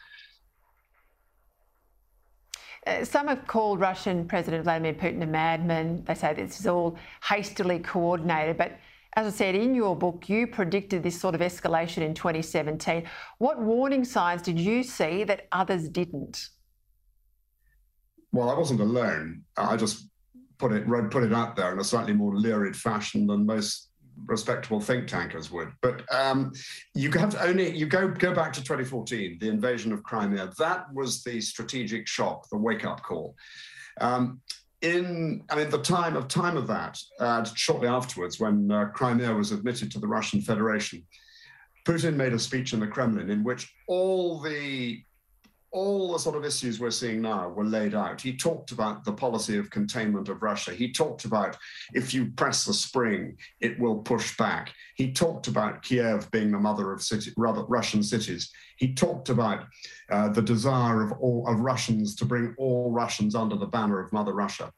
[2.88, 6.02] Uh, some have called Russian President Vladimir Putin a madman.
[6.04, 8.56] They say this is all hastily coordinated.
[8.56, 8.78] But
[9.14, 13.04] as I said, in your book, you predicted this sort of escalation in 2017.
[13.36, 16.48] What warning signs did you see that others didn't?
[18.32, 19.42] Well, I wasn't alone.
[19.58, 20.08] I just
[20.56, 23.90] put it put it out there in a slightly more lurid fashion than most
[24.26, 25.72] respectable think tankers would.
[25.82, 26.52] But um,
[26.94, 30.52] you have to only you go go back to 2014, the invasion of Crimea.
[30.58, 33.34] That was the strategic shock, the wake up call.
[34.00, 34.40] Um,
[34.80, 39.34] in I mean the time of time of that, uh, shortly afterwards, when uh, Crimea
[39.34, 41.04] was admitted to the Russian Federation,
[41.84, 45.02] Putin made a speech in the Kremlin in which all the
[45.70, 48.20] all the sort of issues we're seeing now were laid out.
[48.20, 50.72] He talked about the policy of containment of Russia.
[50.72, 51.56] He talked about
[51.92, 54.72] if you press the spring, it will push back.
[54.94, 58.50] He talked about Kiev being the mother of city, Russian cities.
[58.76, 59.66] He talked about
[60.10, 64.12] uh, the desire of all of Russians to bring all Russians under the banner of
[64.12, 64.72] Mother Russia.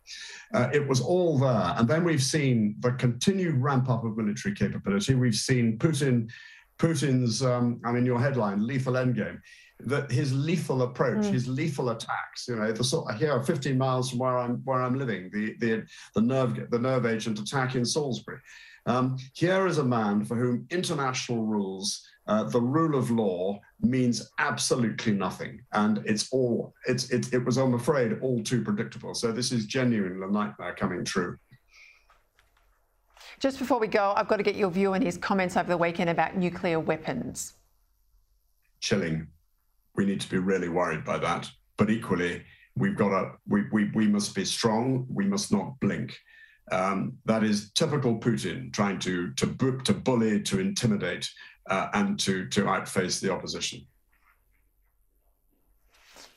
[0.53, 4.55] Uh, it was all there, and then we've seen the continued ramp up of military
[4.55, 5.14] capability.
[5.14, 6.31] We've seen Putin.
[6.79, 9.38] Putin's, um, I mean, your headline, lethal endgame
[9.87, 11.33] that his lethal approach, mm.
[11.33, 14.99] his lethal attacks, you know, the sort here 15 miles from where I'm where I'm
[14.99, 18.38] living, the the the nerve the nerve agent attack in Salisbury.
[18.87, 24.31] Um, here is a man for whom international rules, uh, the rule of law, means
[24.38, 29.14] absolutely nothing, and it's all it's it, it was I'm afraid all too predictable.
[29.14, 31.37] So this is genuinely a nightmare coming true.
[33.38, 35.79] Just before we go, I've got to get your view on his comments over the
[35.79, 37.55] weekend about nuclear weapons.
[38.81, 39.29] Chilling
[40.00, 41.46] we need to be really worried by that.
[41.76, 42.42] But equally,
[42.74, 45.06] we've got to we we, we must be strong.
[45.12, 46.18] We must not blink.
[46.72, 49.46] Um, that is typical Putin trying to to
[49.84, 51.28] to bully, to intimidate,
[51.68, 53.86] uh, and to to outface the opposition.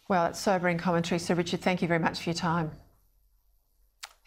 [0.09, 1.19] Well, it's sobering commentary.
[1.19, 2.71] So, Richard, thank you very much for your time.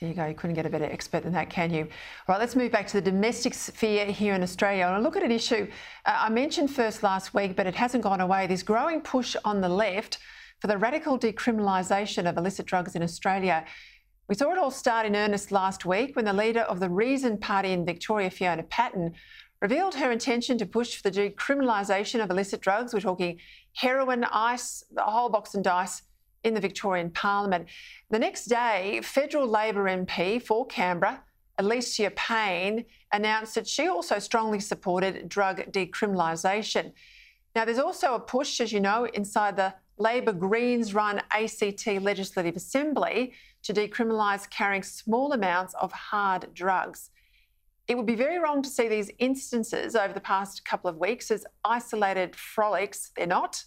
[0.00, 0.26] There you go.
[0.26, 1.84] You couldn't get a better expert than that, can you?
[1.84, 4.86] All right, let's move back to the domestic sphere here in Australia.
[4.88, 5.68] And look at an issue
[6.04, 8.46] uh, I mentioned first last week, but it hasn't gone away.
[8.46, 10.18] This growing push on the left
[10.60, 13.64] for the radical decriminalisation of illicit drugs in Australia.
[14.28, 17.38] We saw it all start in earnest last week when the leader of the Reason
[17.38, 19.14] Party in Victoria, Fiona Patten,
[19.62, 22.92] revealed her intention to push for the decriminalisation of illicit drugs.
[22.92, 23.40] We're talking
[23.72, 26.02] heroin, ice, the whole box and dice
[26.46, 27.66] in the Victorian Parliament.
[28.08, 31.24] The next day, federal Labor MP for Canberra,
[31.58, 36.92] Alicia Payne, announced that she also strongly supported drug decriminalisation.
[37.56, 42.54] Now, there's also a push, as you know, inside the Labor Greens run ACT Legislative
[42.54, 43.32] Assembly
[43.64, 47.10] to decriminalise carrying small amounts of hard drugs.
[47.88, 51.32] It would be very wrong to see these instances over the past couple of weeks
[51.32, 53.10] as isolated frolics.
[53.16, 53.64] They're not.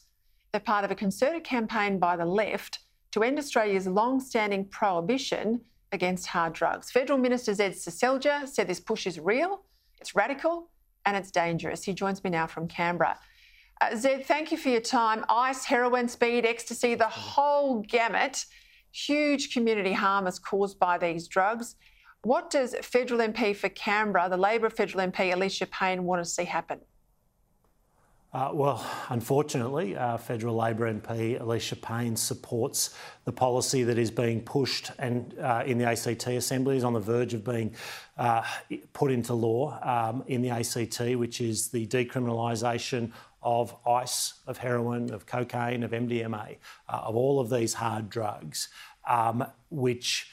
[0.52, 2.80] They're part of a concerted campaign by the left
[3.12, 6.92] to end Australia's long standing prohibition against hard drugs.
[6.92, 9.62] Federal Minister Zed Seselja said this push is real,
[10.00, 10.70] it's radical,
[11.06, 11.84] and it's dangerous.
[11.84, 13.18] He joins me now from Canberra.
[13.82, 15.24] Uh, Zed, thank you for your time.
[15.30, 18.46] Ice, heroin, speed, ecstasy, the whole gamut.
[18.92, 21.76] Huge community harm is caused by these drugs.
[22.24, 26.44] What does Federal MP for Canberra, the Labor Federal MP Alicia Payne, want to see
[26.44, 26.80] happen?
[28.32, 34.40] Uh, well, unfortunately, uh, Federal Labor MP Alicia Payne supports the policy that is being
[34.42, 37.74] pushed and uh, in the ACT Assembly is on the verge of being
[38.20, 38.44] uh,
[38.94, 43.12] put into law um, in the ACT, which is the decriminalisation
[43.42, 48.70] of ice, of heroin, of cocaine, of MDMA, uh, of all of these hard drugs,
[49.08, 50.30] um, which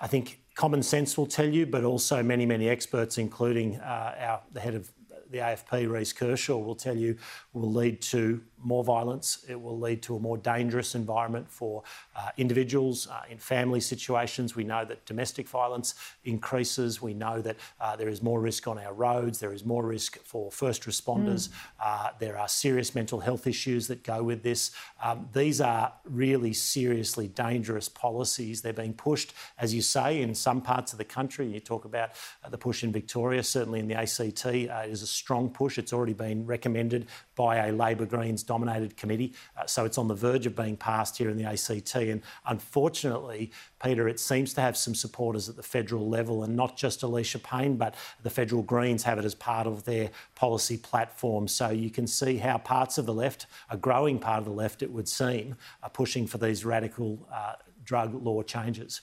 [0.00, 4.40] I think common sense will tell you, but also many, many experts, including uh, our,
[4.52, 4.90] the head of
[5.34, 7.16] the AFP, Reece Kershaw, will tell you
[7.52, 9.44] will lead to more violence.
[9.48, 11.82] It will lead to a more dangerous environment for
[12.16, 14.56] uh, individuals uh, in family situations.
[14.56, 17.02] We know that domestic violence increases.
[17.02, 19.38] We know that uh, there is more risk on our roads.
[19.38, 21.48] There is more risk for first responders.
[21.80, 22.18] Mm.
[22.18, 24.70] there are serious mental health issues that go with this.
[25.02, 28.62] Um, these are really seriously dangerous policies.
[28.62, 31.46] They're being pushed, as you say, in some parts of the country.
[31.46, 32.10] You talk about
[32.42, 34.46] uh, the push in Victoria, certainly in the ACT.
[34.46, 35.78] Uh, it is a strong push.
[35.78, 39.34] It's already been recommended by a Labor Greens dominated committee.
[39.56, 41.94] Uh, so it's on the verge of being passed here in the ACT.
[41.96, 43.50] And unfortunately,
[43.82, 47.40] Peta, it seems to have some supporters at the federal level, and not just Alicia
[47.40, 51.48] Payne, but the federal Greens have it as part of their policy platform.
[51.48, 54.82] So you can see how parts of the left, a growing part of the left,
[54.82, 59.00] it would seem, are pushing for these radical uh, drug law changes.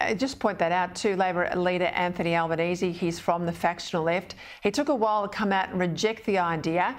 [0.00, 2.92] Uh, just point that out to Labor leader Anthony Albanese.
[2.92, 4.36] He's from the factional left.
[4.62, 6.96] He took a while to come out and reject the idea.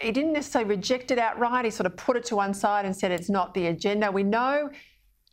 [0.00, 1.64] He didn't necessarily reject it outright.
[1.64, 4.10] He sort of put it to one side and said it's not the agenda.
[4.12, 4.70] We know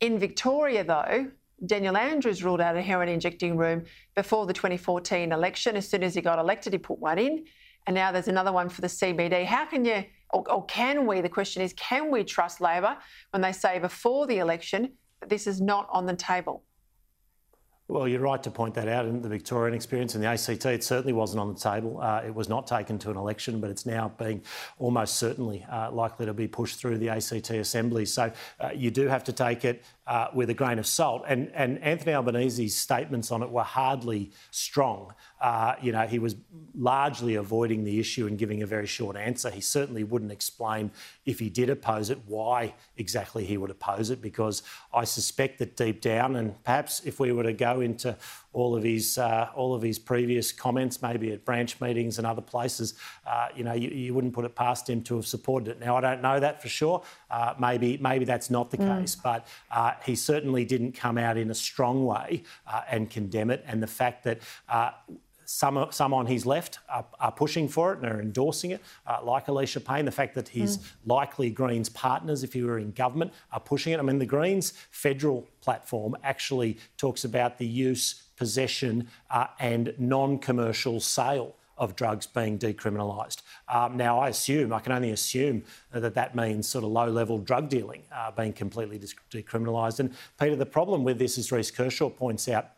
[0.00, 1.30] in Victoria, though,
[1.66, 3.84] Daniel Andrews ruled out a heroin injecting room
[4.16, 5.76] before the 2014 election.
[5.76, 7.44] As soon as he got elected, he put one in.
[7.86, 9.44] And now there's another one for the CBD.
[9.44, 12.96] How can you, or, or can we, the question is, can we trust Labor
[13.30, 16.64] when they say before the election that this is not on the table?
[17.90, 19.06] Well, you're right to point that out.
[19.06, 22.00] In the Victorian experience in the ACT, it certainly wasn't on the table.
[22.00, 24.42] Uh, it was not taken to an election, but it's now being
[24.78, 28.04] almost certainly uh, likely to be pushed through the ACT Assembly.
[28.06, 28.30] So
[28.60, 31.22] uh, you do have to take it uh, with a grain of salt.
[31.28, 35.14] And, and Anthony Albanese's statements on it were hardly strong.
[35.40, 36.34] Uh, you know, he was
[36.74, 39.50] largely avoiding the issue and giving a very short answer.
[39.50, 40.90] He certainly wouldn't explain
[41.24, 45.76] if he did oppose it why exactly he would oppose it, because I suspect that
[45.76, 48.16] deep down, and perhaps if we were to go into
[48.52, 52.42] all of his uh, all of his previous comments, maybe at branch meetings and other
[52.42, 52.94] places,
[53.26, 55.80] uh, you know, you, you, wouldn't put it past him to have supported it.
[55.80, 57.02] Now, I don't know that for sure.
[57.30, 59.00] Uh, maybe maybe that's not the mm.
[59.00, 63.50] case, but uh, he certainly didn't come out in a strong way uh, and condemn
[63.50, 63.64] it.
[63.66, 64.90] And the fact that uh,
[65.50, 69.18] some, some on his left are, are, pushing for it and are endorsing it, uh,
[69.24, 70.04] like Alicia Payne.
[70.04, 70.84] The fact that his mm.
[71.06, 73.98] likely Greens partners, if he were in government, are pushing it.
[73.98, 80.38] I mean, the Greens federal platform actually talks about the use, possession, uh, and non
[80.38, 83.42] commercial sale of drugs being decriminalised.
[83.68, 85.62] Um, now, I assume, I can only assume
[85.92, 90.00] that that means sort of low level drug dealing uh, being completely decriminalised.
[90.00, 92.70] And Peta, the problem with this, as Reece Kershaw points out,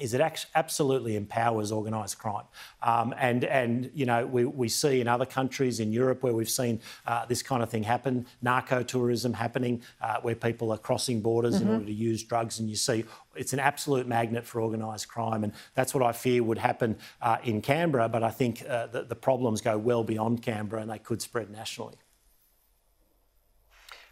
[0.00, 0.20] is it
[0.54, 2.44] absolutely empowers organised crime.
[2.82, 6.50] Um, and, and, you know, we, we see in other countries in Europe where we've
[6.50, 11.20] seen uh, this kind of thing happen, narco tourism happening, uh, where people are crossing
[11.20, 11.68] borders mm-hmm.
[11.68, 13.04] in order to use drugs, and you see
[13.36, 15.44] it's an absolute magnet for organised crime.
[15.44, 19.02] And that's what I fear would happen uh, in Canberra, but I think uh, the,
[19.02, 21.94] the problems go well beyond Canberra and they could spread nationally.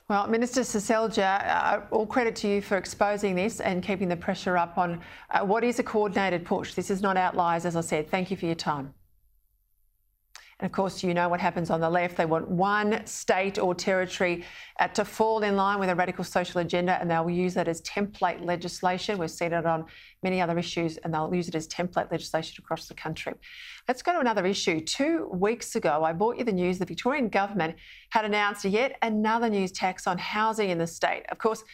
[0.09, 4.59] Well, Minister Seselja, uh, all credit to you for exposing this and keeping the pressure
[4.59, 5.01] up on
[5.31, 6.75] uh, what is a coordinated push.
[6.75, 8.11] This is not outliers, as I said.
[8.11, 8.93] Thank you for your time.
[10.63, 12.17] And of course, you know what happens on the left.
[12.17, 14.45] They want one state or territory
[14.79, 17.83] uh, to fall in line with a radical social agenda, and they'll use that as
[17.83, 19.19] template legislation.
[19.19, 19.87] We've seen it on
[20.23, 23.33] many other issues, and they'll use it as template legislation across the country.
[23.89, 24.79] Let's go to another issue.
[24.79, 27.75] Two weeks ago, I brought you the news the Victorian government
[28.11, 31.25] had announced yet another news tax on housing in the state.
[31.33, 31.65] Of course,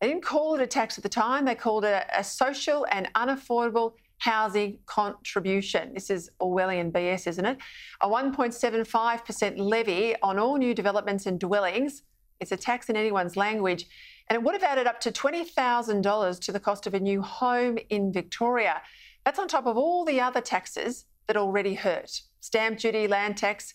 [0.00, 3.12] they didn't call it a tax at the time, they called it a social and
[3.16, 5.94] unaffordable housing contribution.
[5.94, 7.58] This is Orwellian BS, isn't it?
[8.00, 12.02] A 1.75% levy on all new developments and dwellings.
[12.40, 13.86] It's a tax in anyone's language.
[14.28, 17.78] And it would have added up to $20,000 to the cost of a new home
[17.88, 18.82] in Victoria.
[19.24, 23.74] That's on top of all the other taxes that already hurt stamp duty, land tax,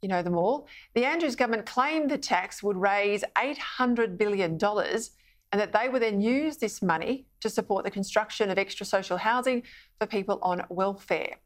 [0.00, 0.68] you know them all.
[0.94, 6.20] The Andrews government claimed the tax would raise $800 billion and that they would then
[6.20, 9.62] use this money to support the construction of extra social housing
[9.98, 11.36] for people on welfare.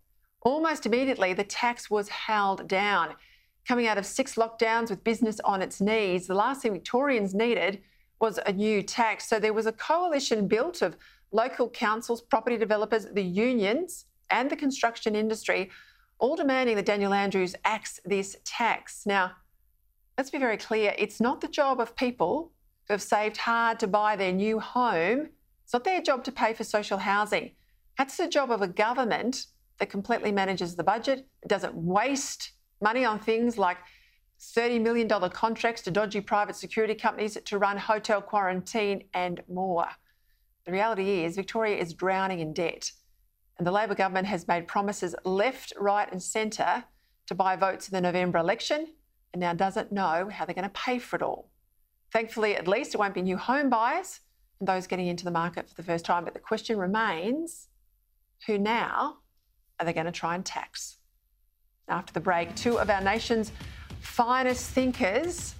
[0.42, 3.14] Almost immediately, the tax was held down.
[3.66, 7.82] Coming out of six lockdowns with business on its knees, the last thing Victorians needed
[8.20, 9.28] was a new tax.
[9.28, 10.96] So there was a coalition built of
[11.32, 15.70] local councils, property developers, the unions, and the construction industry,
[16.18, 19.04] all demanding that Daniel Andrews axe this tax.
[19.06, 19.32] Now,
[20.16, 22.52] let's be very clear it's not the job of people
[22.86, 25.28] who have saved hard to buy their new home.
[25.64, 27.52] It's not their job to pay for social housing.
[27.98, 29.46] That's the job of a government
[29.78, 31.26] that completely manages the budget.
[31.46, 33.78] Doesn't waste money on things like
[34.40, 39.88] $30 million contracts to dodgy private security companies to run hotel quarantine and more.
[40.64, 42.92] The reality is, Victoria is drowning in debt.
[43.58, 46.84] And the Labor government has made promises left, right, and centre
[47.26, 48.86] to buy votes in the November election
[49.32, 51.50] and now doesn't know how they're going to pay for it all.
[52.12, 54.20] Thankfully, at least it won't be new home buyers
[54.60, 56.24] and those getting into the market for the first time.
[56.24, 57.67] But the question remains
[58.46, 59.18] who now
[59.78, 60.98] are they going to try and tax?
[61.88, 63.52] After the break, two of our nation's
[64.00, 65.54] finest thinkers.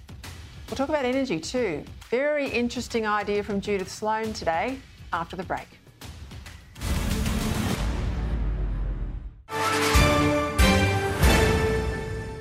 [0.67, 1.83] We'll talk about energy too.
[2.09, 4.77] Very interesting idea from Judith Sloan today
[5.11, 5.67] after the break.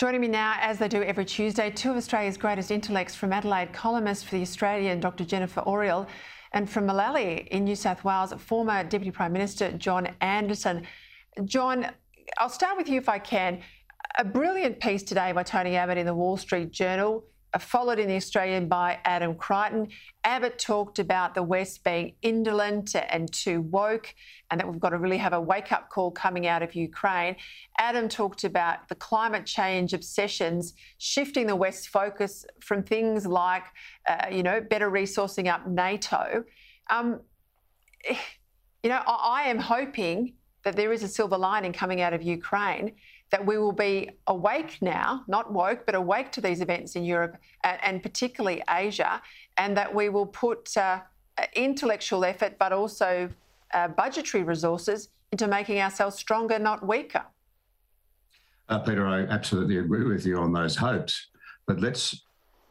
[0.00, 3.74] Joining me now, as they do every Tuesday, two of Australia's greatest intellects from Adelaide,
[3.74, 6.06] columnist for The Australian, Dr Jennifer Oriel,
[6.54, 10.86] and from Mullaley in New South Wales, former Deputy Prime Minister John Anderson.
[11.44, 11.86] John,
[12.38, 13.60] I'll start with you if I can.
[14.18, 17.22] A brilliant piece today by Tony Abbott in the Wall Street Journal
[17.58, 19.88] followed in the Australian by Adam Creighton.
[20.22, 24.14] Abbott talked about the West being indolent and too woke,
[24.50, 27.36] and that we've got to really have a wake up call coming out of Ukraine.
[27.78, 33.64] Adam talked about the climate change obsessions shifting the West's focus from things like,
[34.08, 36.44] uh, you know, better resourcing up NATO.
[36.88, 37.20] Um,
[38.82, 42.22] you know, I, I am hoping that there is a silver lining coming out of
[42.22, 42.92] Ukraine
[43.30, 47.36] that we will be awake now, not woke, but awake to these events in Europe
[47.64, 49.22] and, and particularly Asia,
[49.56, 51.00] and that we will put uh,
[51.54, 53.28] intellectual effort but also
[53.72, 57.24] uh, budgetary resources into making ourselves stronger, not weaker.
[58.68, 61.28] Uh, Peta, I absolutely agree with you on those hopes.
[61.66, 62.22] But let's,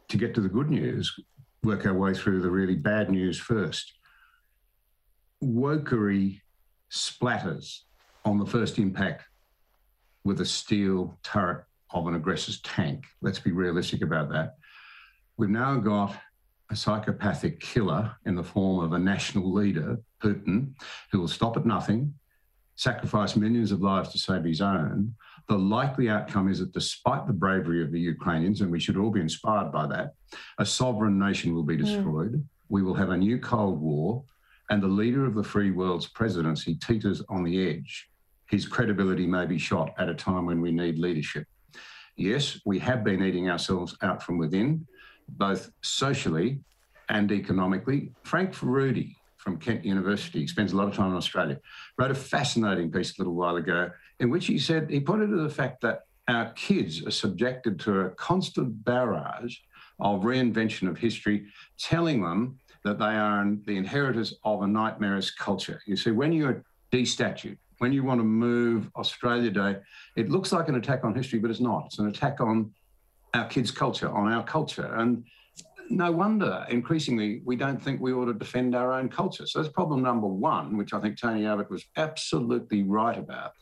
[0.08, 1.14] to get to the good news,
[1.62, 3.94] work our way through the really bad news first.
[5.42, 6.40] Wokery
[6.90, 7.80] splatters
[8.24, 9.24] on the first impact
[10.24, 13.04] with a steel turret of an aggressor's tank.
[13.20, 14.56] Let's be realistic about that.
[15.36, 16.14] We've now got
[16.70, 20.74] a psychopathic killer in the form of a national leader, Putin,
[21.10, 22.14] who will stop at nothing,
[22.76, 25.14] sacrifice millions of lives to save his own.
[25.48, 29.10] The likely outcome is that despite the bravery of the Ukrainians, and we should all
[29.10, 30.14] be inspired by that,
[30.58, 32.34] a sovereign nation will be destroyed.
[32.34, 32.44] Mm.
[32.68, 34.22] We will have a new Cold War,
[34.70, 38.09] and the leader of the free world's presidency teeters on the edge
[38.50, 41.46] his credibility may be shot at a time when we need leadership.
[42.16, 44.86] Yes, we have been eating ourselves out from within,
[45.28, 46.60] both socially
[47.08, 48.12] and economically.
[48.24, 51.58] Frank Furedi from Kent University, spends a lot of time in Australia,
[51.96, 55.42] wrote a fascinating piece a little while ago in which he said he pointed to
[55.42, 59.56] the fact that our kids are subjected to a constant barrage
[59.98, 61.46] of reinvention of history,
[61.78, 65.80] telling them that they are the inheritors of a nightmarish culture.
[65.86, 69.76] You see, when you're destatute, when you want to move Australia Day,
[70.14, 71.86] it looks like an attack on history, but it's not.
[71.86, 72.70] It's an attack on
[73.32, 74.94] our kids' culture, on our culture.
[74.96, 75.24] And
[75.88, 79.46] no wonder increasingly we don't think we ought to defend our own culture.
[79.46, 83.52] So that's problem number one, which I think Tony Abbott was absolutely right about.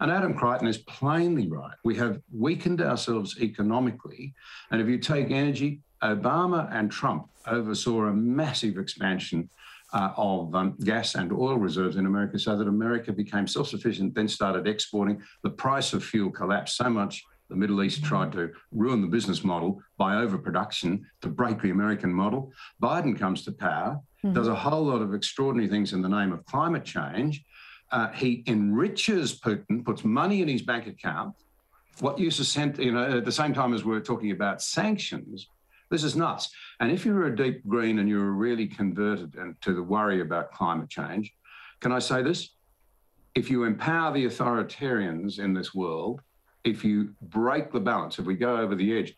[0.00, 1.74] And Adam Creighton is plainly right.
[1.82, 4.34] We have weakened ourselves economically.
[4.70, 9.48] And if you take energy, Obama and Trump oversaw a massive expansion
[9.92, 14.14] uh, of um, gas and oil reserves in America so that America became self sufficient,
[14.14, 15.22] then started exporting.
[15.42, 17.24] The price of fuel collapsed so much.
[17.48, 22.12] The Middle East tried to ruin the business model by overproduction to break the American
[22.12, 22.50] model.
[22.82, 24.32] Biden comes to power, mm-hmm.
[24.32, 27.44] does a whole lot of extraordinary things in the name of climate change.
[27.90, 31.34] Uh, he enriches Putin, puts money in his bank account.
[32.00, 35.46] What use is sent, you know, at the same time as we're talking about sanctions,
[35.90, 36.50] this is nuts.
[36.82, 40.50] And if you're a deep green and you're really converted and to the worry about
[40.50, 41.32] climate change,
[41.78, 42.50] can I say this?
[43.36, 46.22] If you empower the authoritarians in this world,
[46.64, 49.14] if you break the balance, if we go over the edge,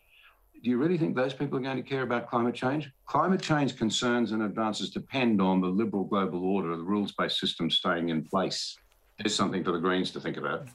[0.63, 2.91] do you really think those people are going to care about climate change?
[3.07, 7.71] Climate change concerns and advances depend on the liberal global order, the rules based system
[7.71, 8.77] staying in place.
[9.19, 10.69] There's something for the Greens to think about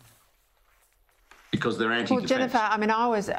[1.52, 3.30] because they're anti Well, Jennifer, I mean, I was.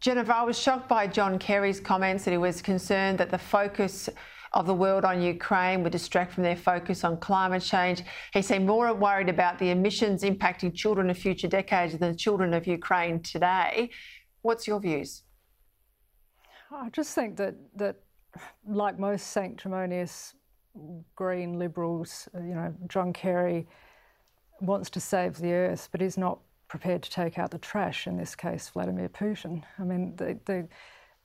[0.00, 4.08] Jennifer, I was shocked by John Kerry's comments that he was concerned that the focus
[4.54, 8.02] of the world on Ukraine would distract from their focus on climate change.
[8.32, 12.52] He seemed more worried about the emissions impacting children of future decades than the children
[12.52, 13.90] of Ukraine today.
[14.42, 15.22] What's your views?
[16.70, 17.96] I just think that that
[18.66, 20.34] like most sanctimonious
[21.14, 23.66] green liberals, you know, John Kerry
[24.60, 26.38] wants to save the earth, but he's not
[26.72, 29.62] prepared to take out the trash, in this case, Vladimir Putin.
[29.78, 30.66] I mean, the, the,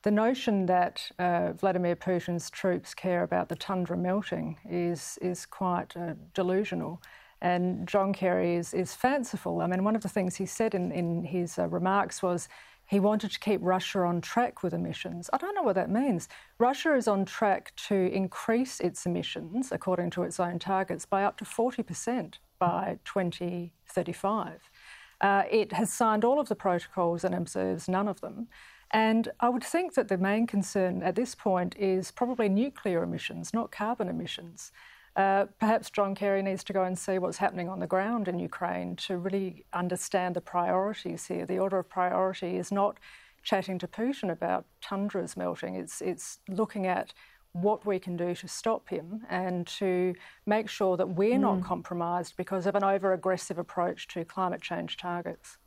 [0.04, 5.96] the notion that uh, Vladimir Putin's troops care about the tundra melting is, is quite
[5.96, 7.02] uh, delusional.
[7.40, 9.62] And John Kerry is, is fanciful.
[9.62, 12.50] I mean, one of the things he said in, in his uh, remarks was
[12.86, 15.30] he wanted to keep Russia on track with emissions.
[15.32, 16.28] I don't know what that means.
[16.58, 21.38] Russia is on track to increase its emissions, according to its own targets, by up
[21.38, 24.70] to 40% by 2035.
[25.22, 28.48] Uh, it has signed all of the protocols and observes none of them.
[28.92, 33.54] And I would think that the main concern at this point is probably nuclear emissions,
[33.54, 34.72] not carbon emissions.
[35.16, 38.38] Uh, perhaps John Kerry needs to go and see what's happening on the ground in
[38.38, 41.46] Ukraine to really understand the priorities here.
[41.46, 42.98] The order of priority is not
[43.42, 47.14] chatting to Putin about tundras melting, it's, it's looking at
[47.62, 50.14] what we can do to stop him and to
[50.46, 51.42] make sure that we're mm.
[51.42, 55.58] not compromised because of an over aggressive approach to climate change targets.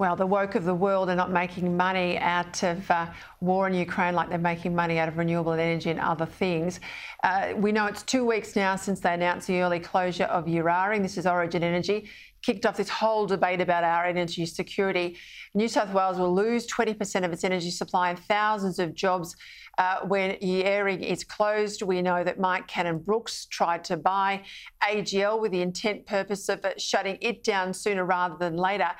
[0.00, 3.06] Well, the woke of the world are not making money out of uh,
[3.40, 6.80] war in Ukraine like they're making money out of renewable energy and other things.
[7.22, 11.00] Uh, we know it's two weeks now since they announced the early closure of Eraring.
[11.00, 12.10] This is Origin Energy
[12.44, 15.16] kicked off this whole debate about our energy security.
[15.54, 19.34] New South Wales will lose 20% of its energy supply and thousands of jobs
[19.78, 21.82] uh, when Eraring is closed.
[21.82, 24.42] We know that Mike Cannon-Brookes tried to buy
[24.82, 28.90] AGL with the intent purpose of shutting it down sooner rather than later.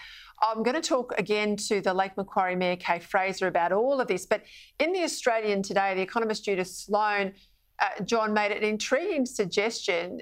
[0.44, 4.08] I'm going to talk again to the Lake Macquarie Mayor Kay Fraser about all of
[4.08, 4.26] this.
[4.26, 4.42] But
[4.78, 7.32] in the Australian today, the economist Judith Sloan
[7.80, 10.20] uh, John made an intriguing suggestion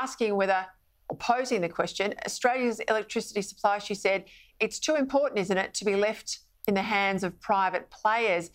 [0.00, 0.64] asking whether,
[1.08, 4.24] or posing the question, Australia's electricity supply, she said,
[4.60, 8.50] it's too important, isn't it, to be left in the hands of private players.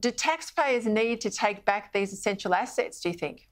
[0.00, 3.48] Do taxpayers need to take back these essential assets, do you think?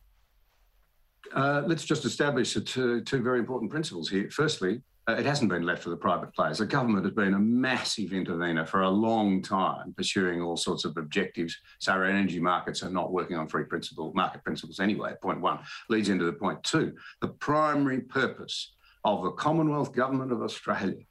[1.35, 4.31] Uh, let's just establish two, two very important principles here.
[4.31, 6.59] Firstly, uh, it hasn't been left to the private players.
[6.59, 10.97] The government has been a massive intervener for a long time, pursuing all sorts of
[10.97, 11.57] objectives.
[11.79, 15.15] So our energy markets are not working on free principle market principles anyway.
[15.21, 15.59] Point one
[15.91, 16.95] leads into the point two.
[17.21, 18.73] The primary purpose
[19.05, 21.03] of the Commonwealth Government of Australia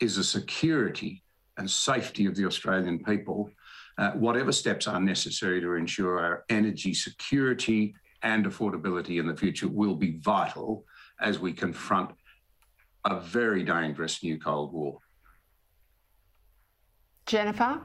[0.00, 1.22] is the security
[1.56, 3.50] and safety of the Australian people.
[3.96, 9.68] Uh, whatever steps are necessary to ensure our energy security and affordability in the future
[9.68, 10.84] will be vital
[11.20, 12.10] as we confront
[13.06, 14.98] a very dangerous new Cold War.
[17.26, 17.80] Jennifer?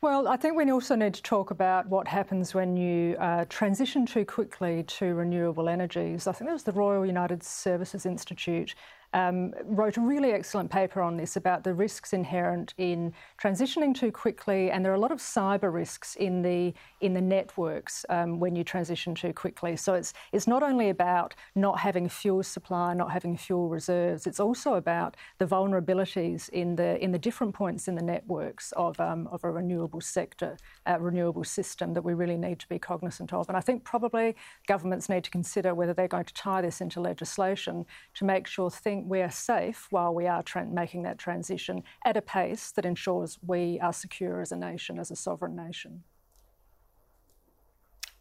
[0.00, 4.04] Well, I think we also need to talk about what happens when you uh, transition
[4.04, 6.26] too quickly to renewable energies.
[6.26, 8.74] I think it was the Royal United Services Institute
[9.14, 14.10] um, wrote a really excellent paper on this about the risks inherent in transitioning too
[14.10, 18.40] quickly, and there are a lot of cyber risks in the in the networks um,
[18.40, 19.76] when you transition too quickly.
[19.76, 24.26] So it's it's not only about not having fuel supply, not having fuel reserves.
[24.26, 28.98] It's also about the vulnerabilities in the in the different points in the networks of
[28.98, 30.56] um, of a renewable sector,
[30.86, 33.48] a renewable system that we really need to be cognizant of.
[33.48, 34.34] And I think probably
[34.66, 38.70] governments need to consider whether they're going to tie this into legislation to make sure
[38.72, 42.84] things we are safe while we are tra- making that transition at a pace that
[42.84, 46.02] ensures we are secure as a nation, as a sovereign nation.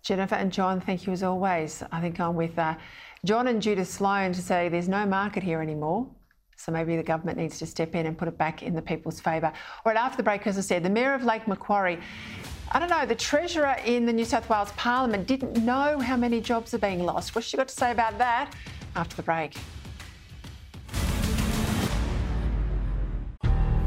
[0.01, 1.81] Jennifer and John, thank you as always.
[1.91, 2.75] I think I'm with uh,
[3.23, 6.07] John and Judith Sloan to say there's no market here anymore.
[6.57, 9.19] So maybe the government needs to step in and put it back in the people's
[9.19, 9.47] favour.
[9.47, 11.99] All right, after the break, as I said, the Mayor of Lake Macquarie,
[12.71, 16.41] I don't know, the Treasurer in the New South Wales Parliament didn't know how many
[16.41, 17.33] jobs are being lost.
[17.33, 18.53] What's she got to say about that
[18.95, 19.57] after the break?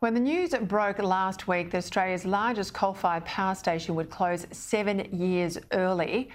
[0.00, 4.46] When the news broke last week that Australia's largest coal fired power station would close
[4.50, 6.28] seven years early,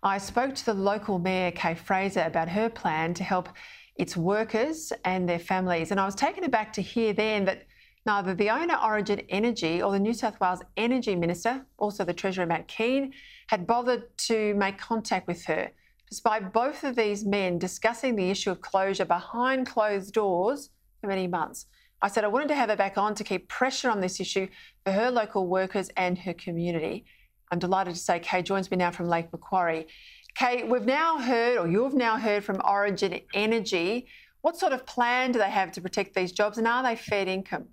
[0.00, 3.48] I spoke to the local mayor, Kay Fraser, about her plan to help
[3.96, 5.90] its workers and their families.
[5.90, 7.66] And I was taken aback to hear then that
[8.06, 12.46] neither the owner, Origin Energy, or the New South Wales Energy Minister, also the Treasurer,
[12.46, 13.12] Matt Kean,
[13.48, 15.72] had bothered to make contact with her,
[16.08, 21.26] despite both of these men discussing the issue of closure behind closed doors for many
[21.26, 21.66] months.
[22.02, 24.48] I said I wanted to have her back on to keep pressure on this issue
[24.84, 27.04] for her local workers and her community.
[27.50, 29.86] I'm delighted to say Kay joins me now from Lake Macquarie.
[30.34, 34.06] Kay, we've now heard, or you've now heard from Origin Energy.
[34.40, 37.26] What sort of plan do they have to protect these jobs, and are they fair
[37.26, 37.66] income?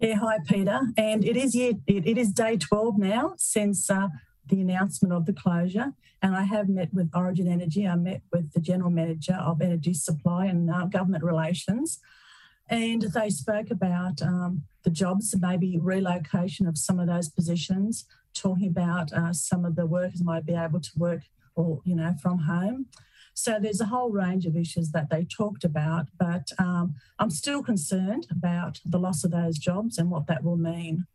[0.00, 0.80] Yeah, hi Peta.
[0.96, 4.08] And it is yeah, it, it is day 12 now since uh,
[4.46, 5.92] the announcement of the closure.
[6.22, 7.86] And I have met with Origin Energy.
[7.86, 12.00] I met with the General Manager of Energy Supply and uh, Government Relations.
[12.70, 18.04] And they spoke about um, the jobs, maybe relocation of some of those positions,
[18.34, 21.22] talking about uh, some of the workers might be able to work
[21.54, 22.86] or, you know, from home.
[23.34, 27.62] So there's a whole range of issues that they talked about, but um, I'm still
[27.62, 31.06] concerned about the loss of those jobs and what that will mean.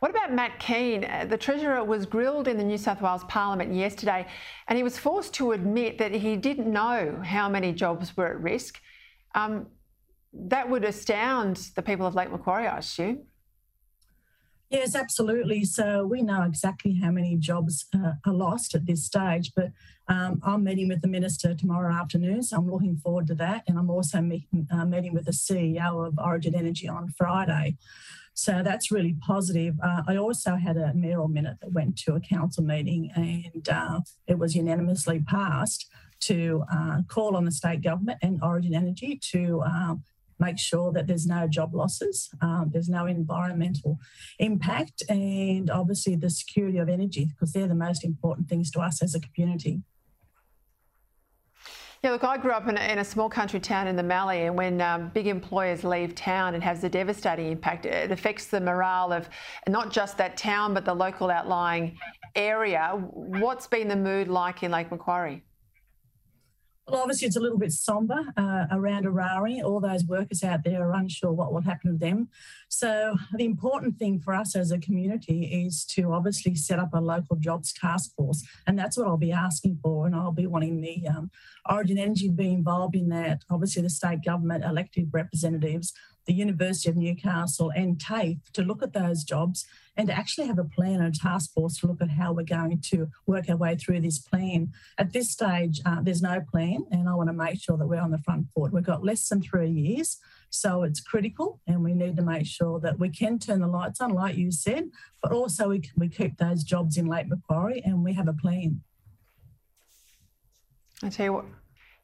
[0.00, 1.04] What about Matt Kean?
[1.04, 4.26] Uh, the Treasurer was grilled in the New South Wales Parliament yesterday
[4.66, 8.40] and he was forced to admit that he didn't know how many jobs were at
[8.40, 8.80] risk.
[9.34, 9.66] Um,
[10.32, 13.24] that would astound the people of Lake Macquarie, I assume.
[14.70, 15.64] Yes, absolutely.
[15.64, 19.70] So we know exactly how many jobs uh, are lost at this stage, but
[20.08, 23.64] um, I'm meeting with the minister tomorrow afternoon, so I'm looking forward to that.
[23.66, 27.76] And I'm also meet, uh, meeting with the CEO of Origin Energy on Friday.
[28.34, 29.74] So that's really positive.
[29.82, 34.00] Uh, I also had a mayoral minute that went to a council meeting and uh,
[34.26, 35.86] it was unanimously passed
[36.20, 40.04] to uh, call on the state government and Origin Energy to um,
[40.38, 43.98] make sure that there's no job losses, um, there's no environmental
[44.38, 49.02] impact, and obviously the security of energy, because they're the most important things to us
[49.02, 49.82] as a community.
[52.02, 54.46] Yeah, look, I grew up in a, in a small country town in the Mallee,
[54.46, 57.84] and when um, big employers leave town, it has a devastating impact.
[57.84, 59.28] It affects the morale of
[59.68, 61.98] not just that town, but the local outlying
[62.34, 62.92] area.
[63.12, 65.44] What's been the mood like in Lake Macquarie?
[66.90, 69.62] Well, obviously, it's a little bit sombre uh, around Eraring.
[69.62, 72.30] All those workers out there are unsure what will happen to them.
[72.68, 77.00] So, the important thing for us as a community is to obviously set up a
[77.00, 78.44] local jobs task force.
[78.66, 80.04] And that's what I'll be asking for.
[80.04, 81.30] And I'll be wanting the um,
[81.70, 83.42] Origin Energy to be involved in that.
[83.48, 85.92] Obviously, the state government elected representatives,
[86.26, 89.66] the University of Newcastle, and TAFE to look at those jobs
[89.96, 92.44] and to actually have a plan and a task force to look at how we're
[92.44, 94.72] going to work our way through this plan.
[94.98, 98.00] At this stage, uh, there's no plan, and I want to make sure that we're
[98.00, 98.72] on the front foot.
[98.72, 100.18] We've got less than three years,
[100.50, 104.00] so it's critical, and we need to make sure that we can turn the lights
[104.00, 104.90] on, like you said,
[105.22, 108.82] but also we, we keep those jobs in Lake Macquarie and we have a plan.
[111.02, 111.44] I tell you what.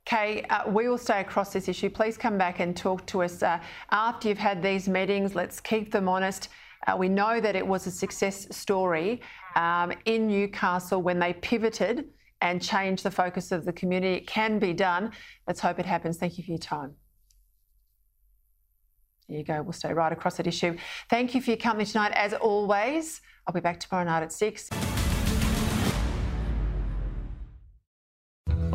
[0.06, 1.90] Kay, uh, we will stay across this issue.
[1.90, 3.58] Please come back and talk to us uh,
[3.90, 5.34] after you've had these meetings.
[5.34, 6.48] Let's keep them honest.
[6.86, 9.20] Uh, we know that it was a success story
[9.56, 12.04] um, in Newcastle when they pivoted
[12.40, 14.14] and changed the focus of the community.
[14.14, 15.10] It can be done.
[15.48, 16.18] Let's hope it happens.
[16.18, 16.94] Thank you for your time.
[19.28, 19.60] There you go.
[19.62, 20.76] We'll stay right across that issue.
[21.10, 22.12] Thank you for your company tonight.
[22.14, 24.70] As always, I'll be back tomorrow night at 6.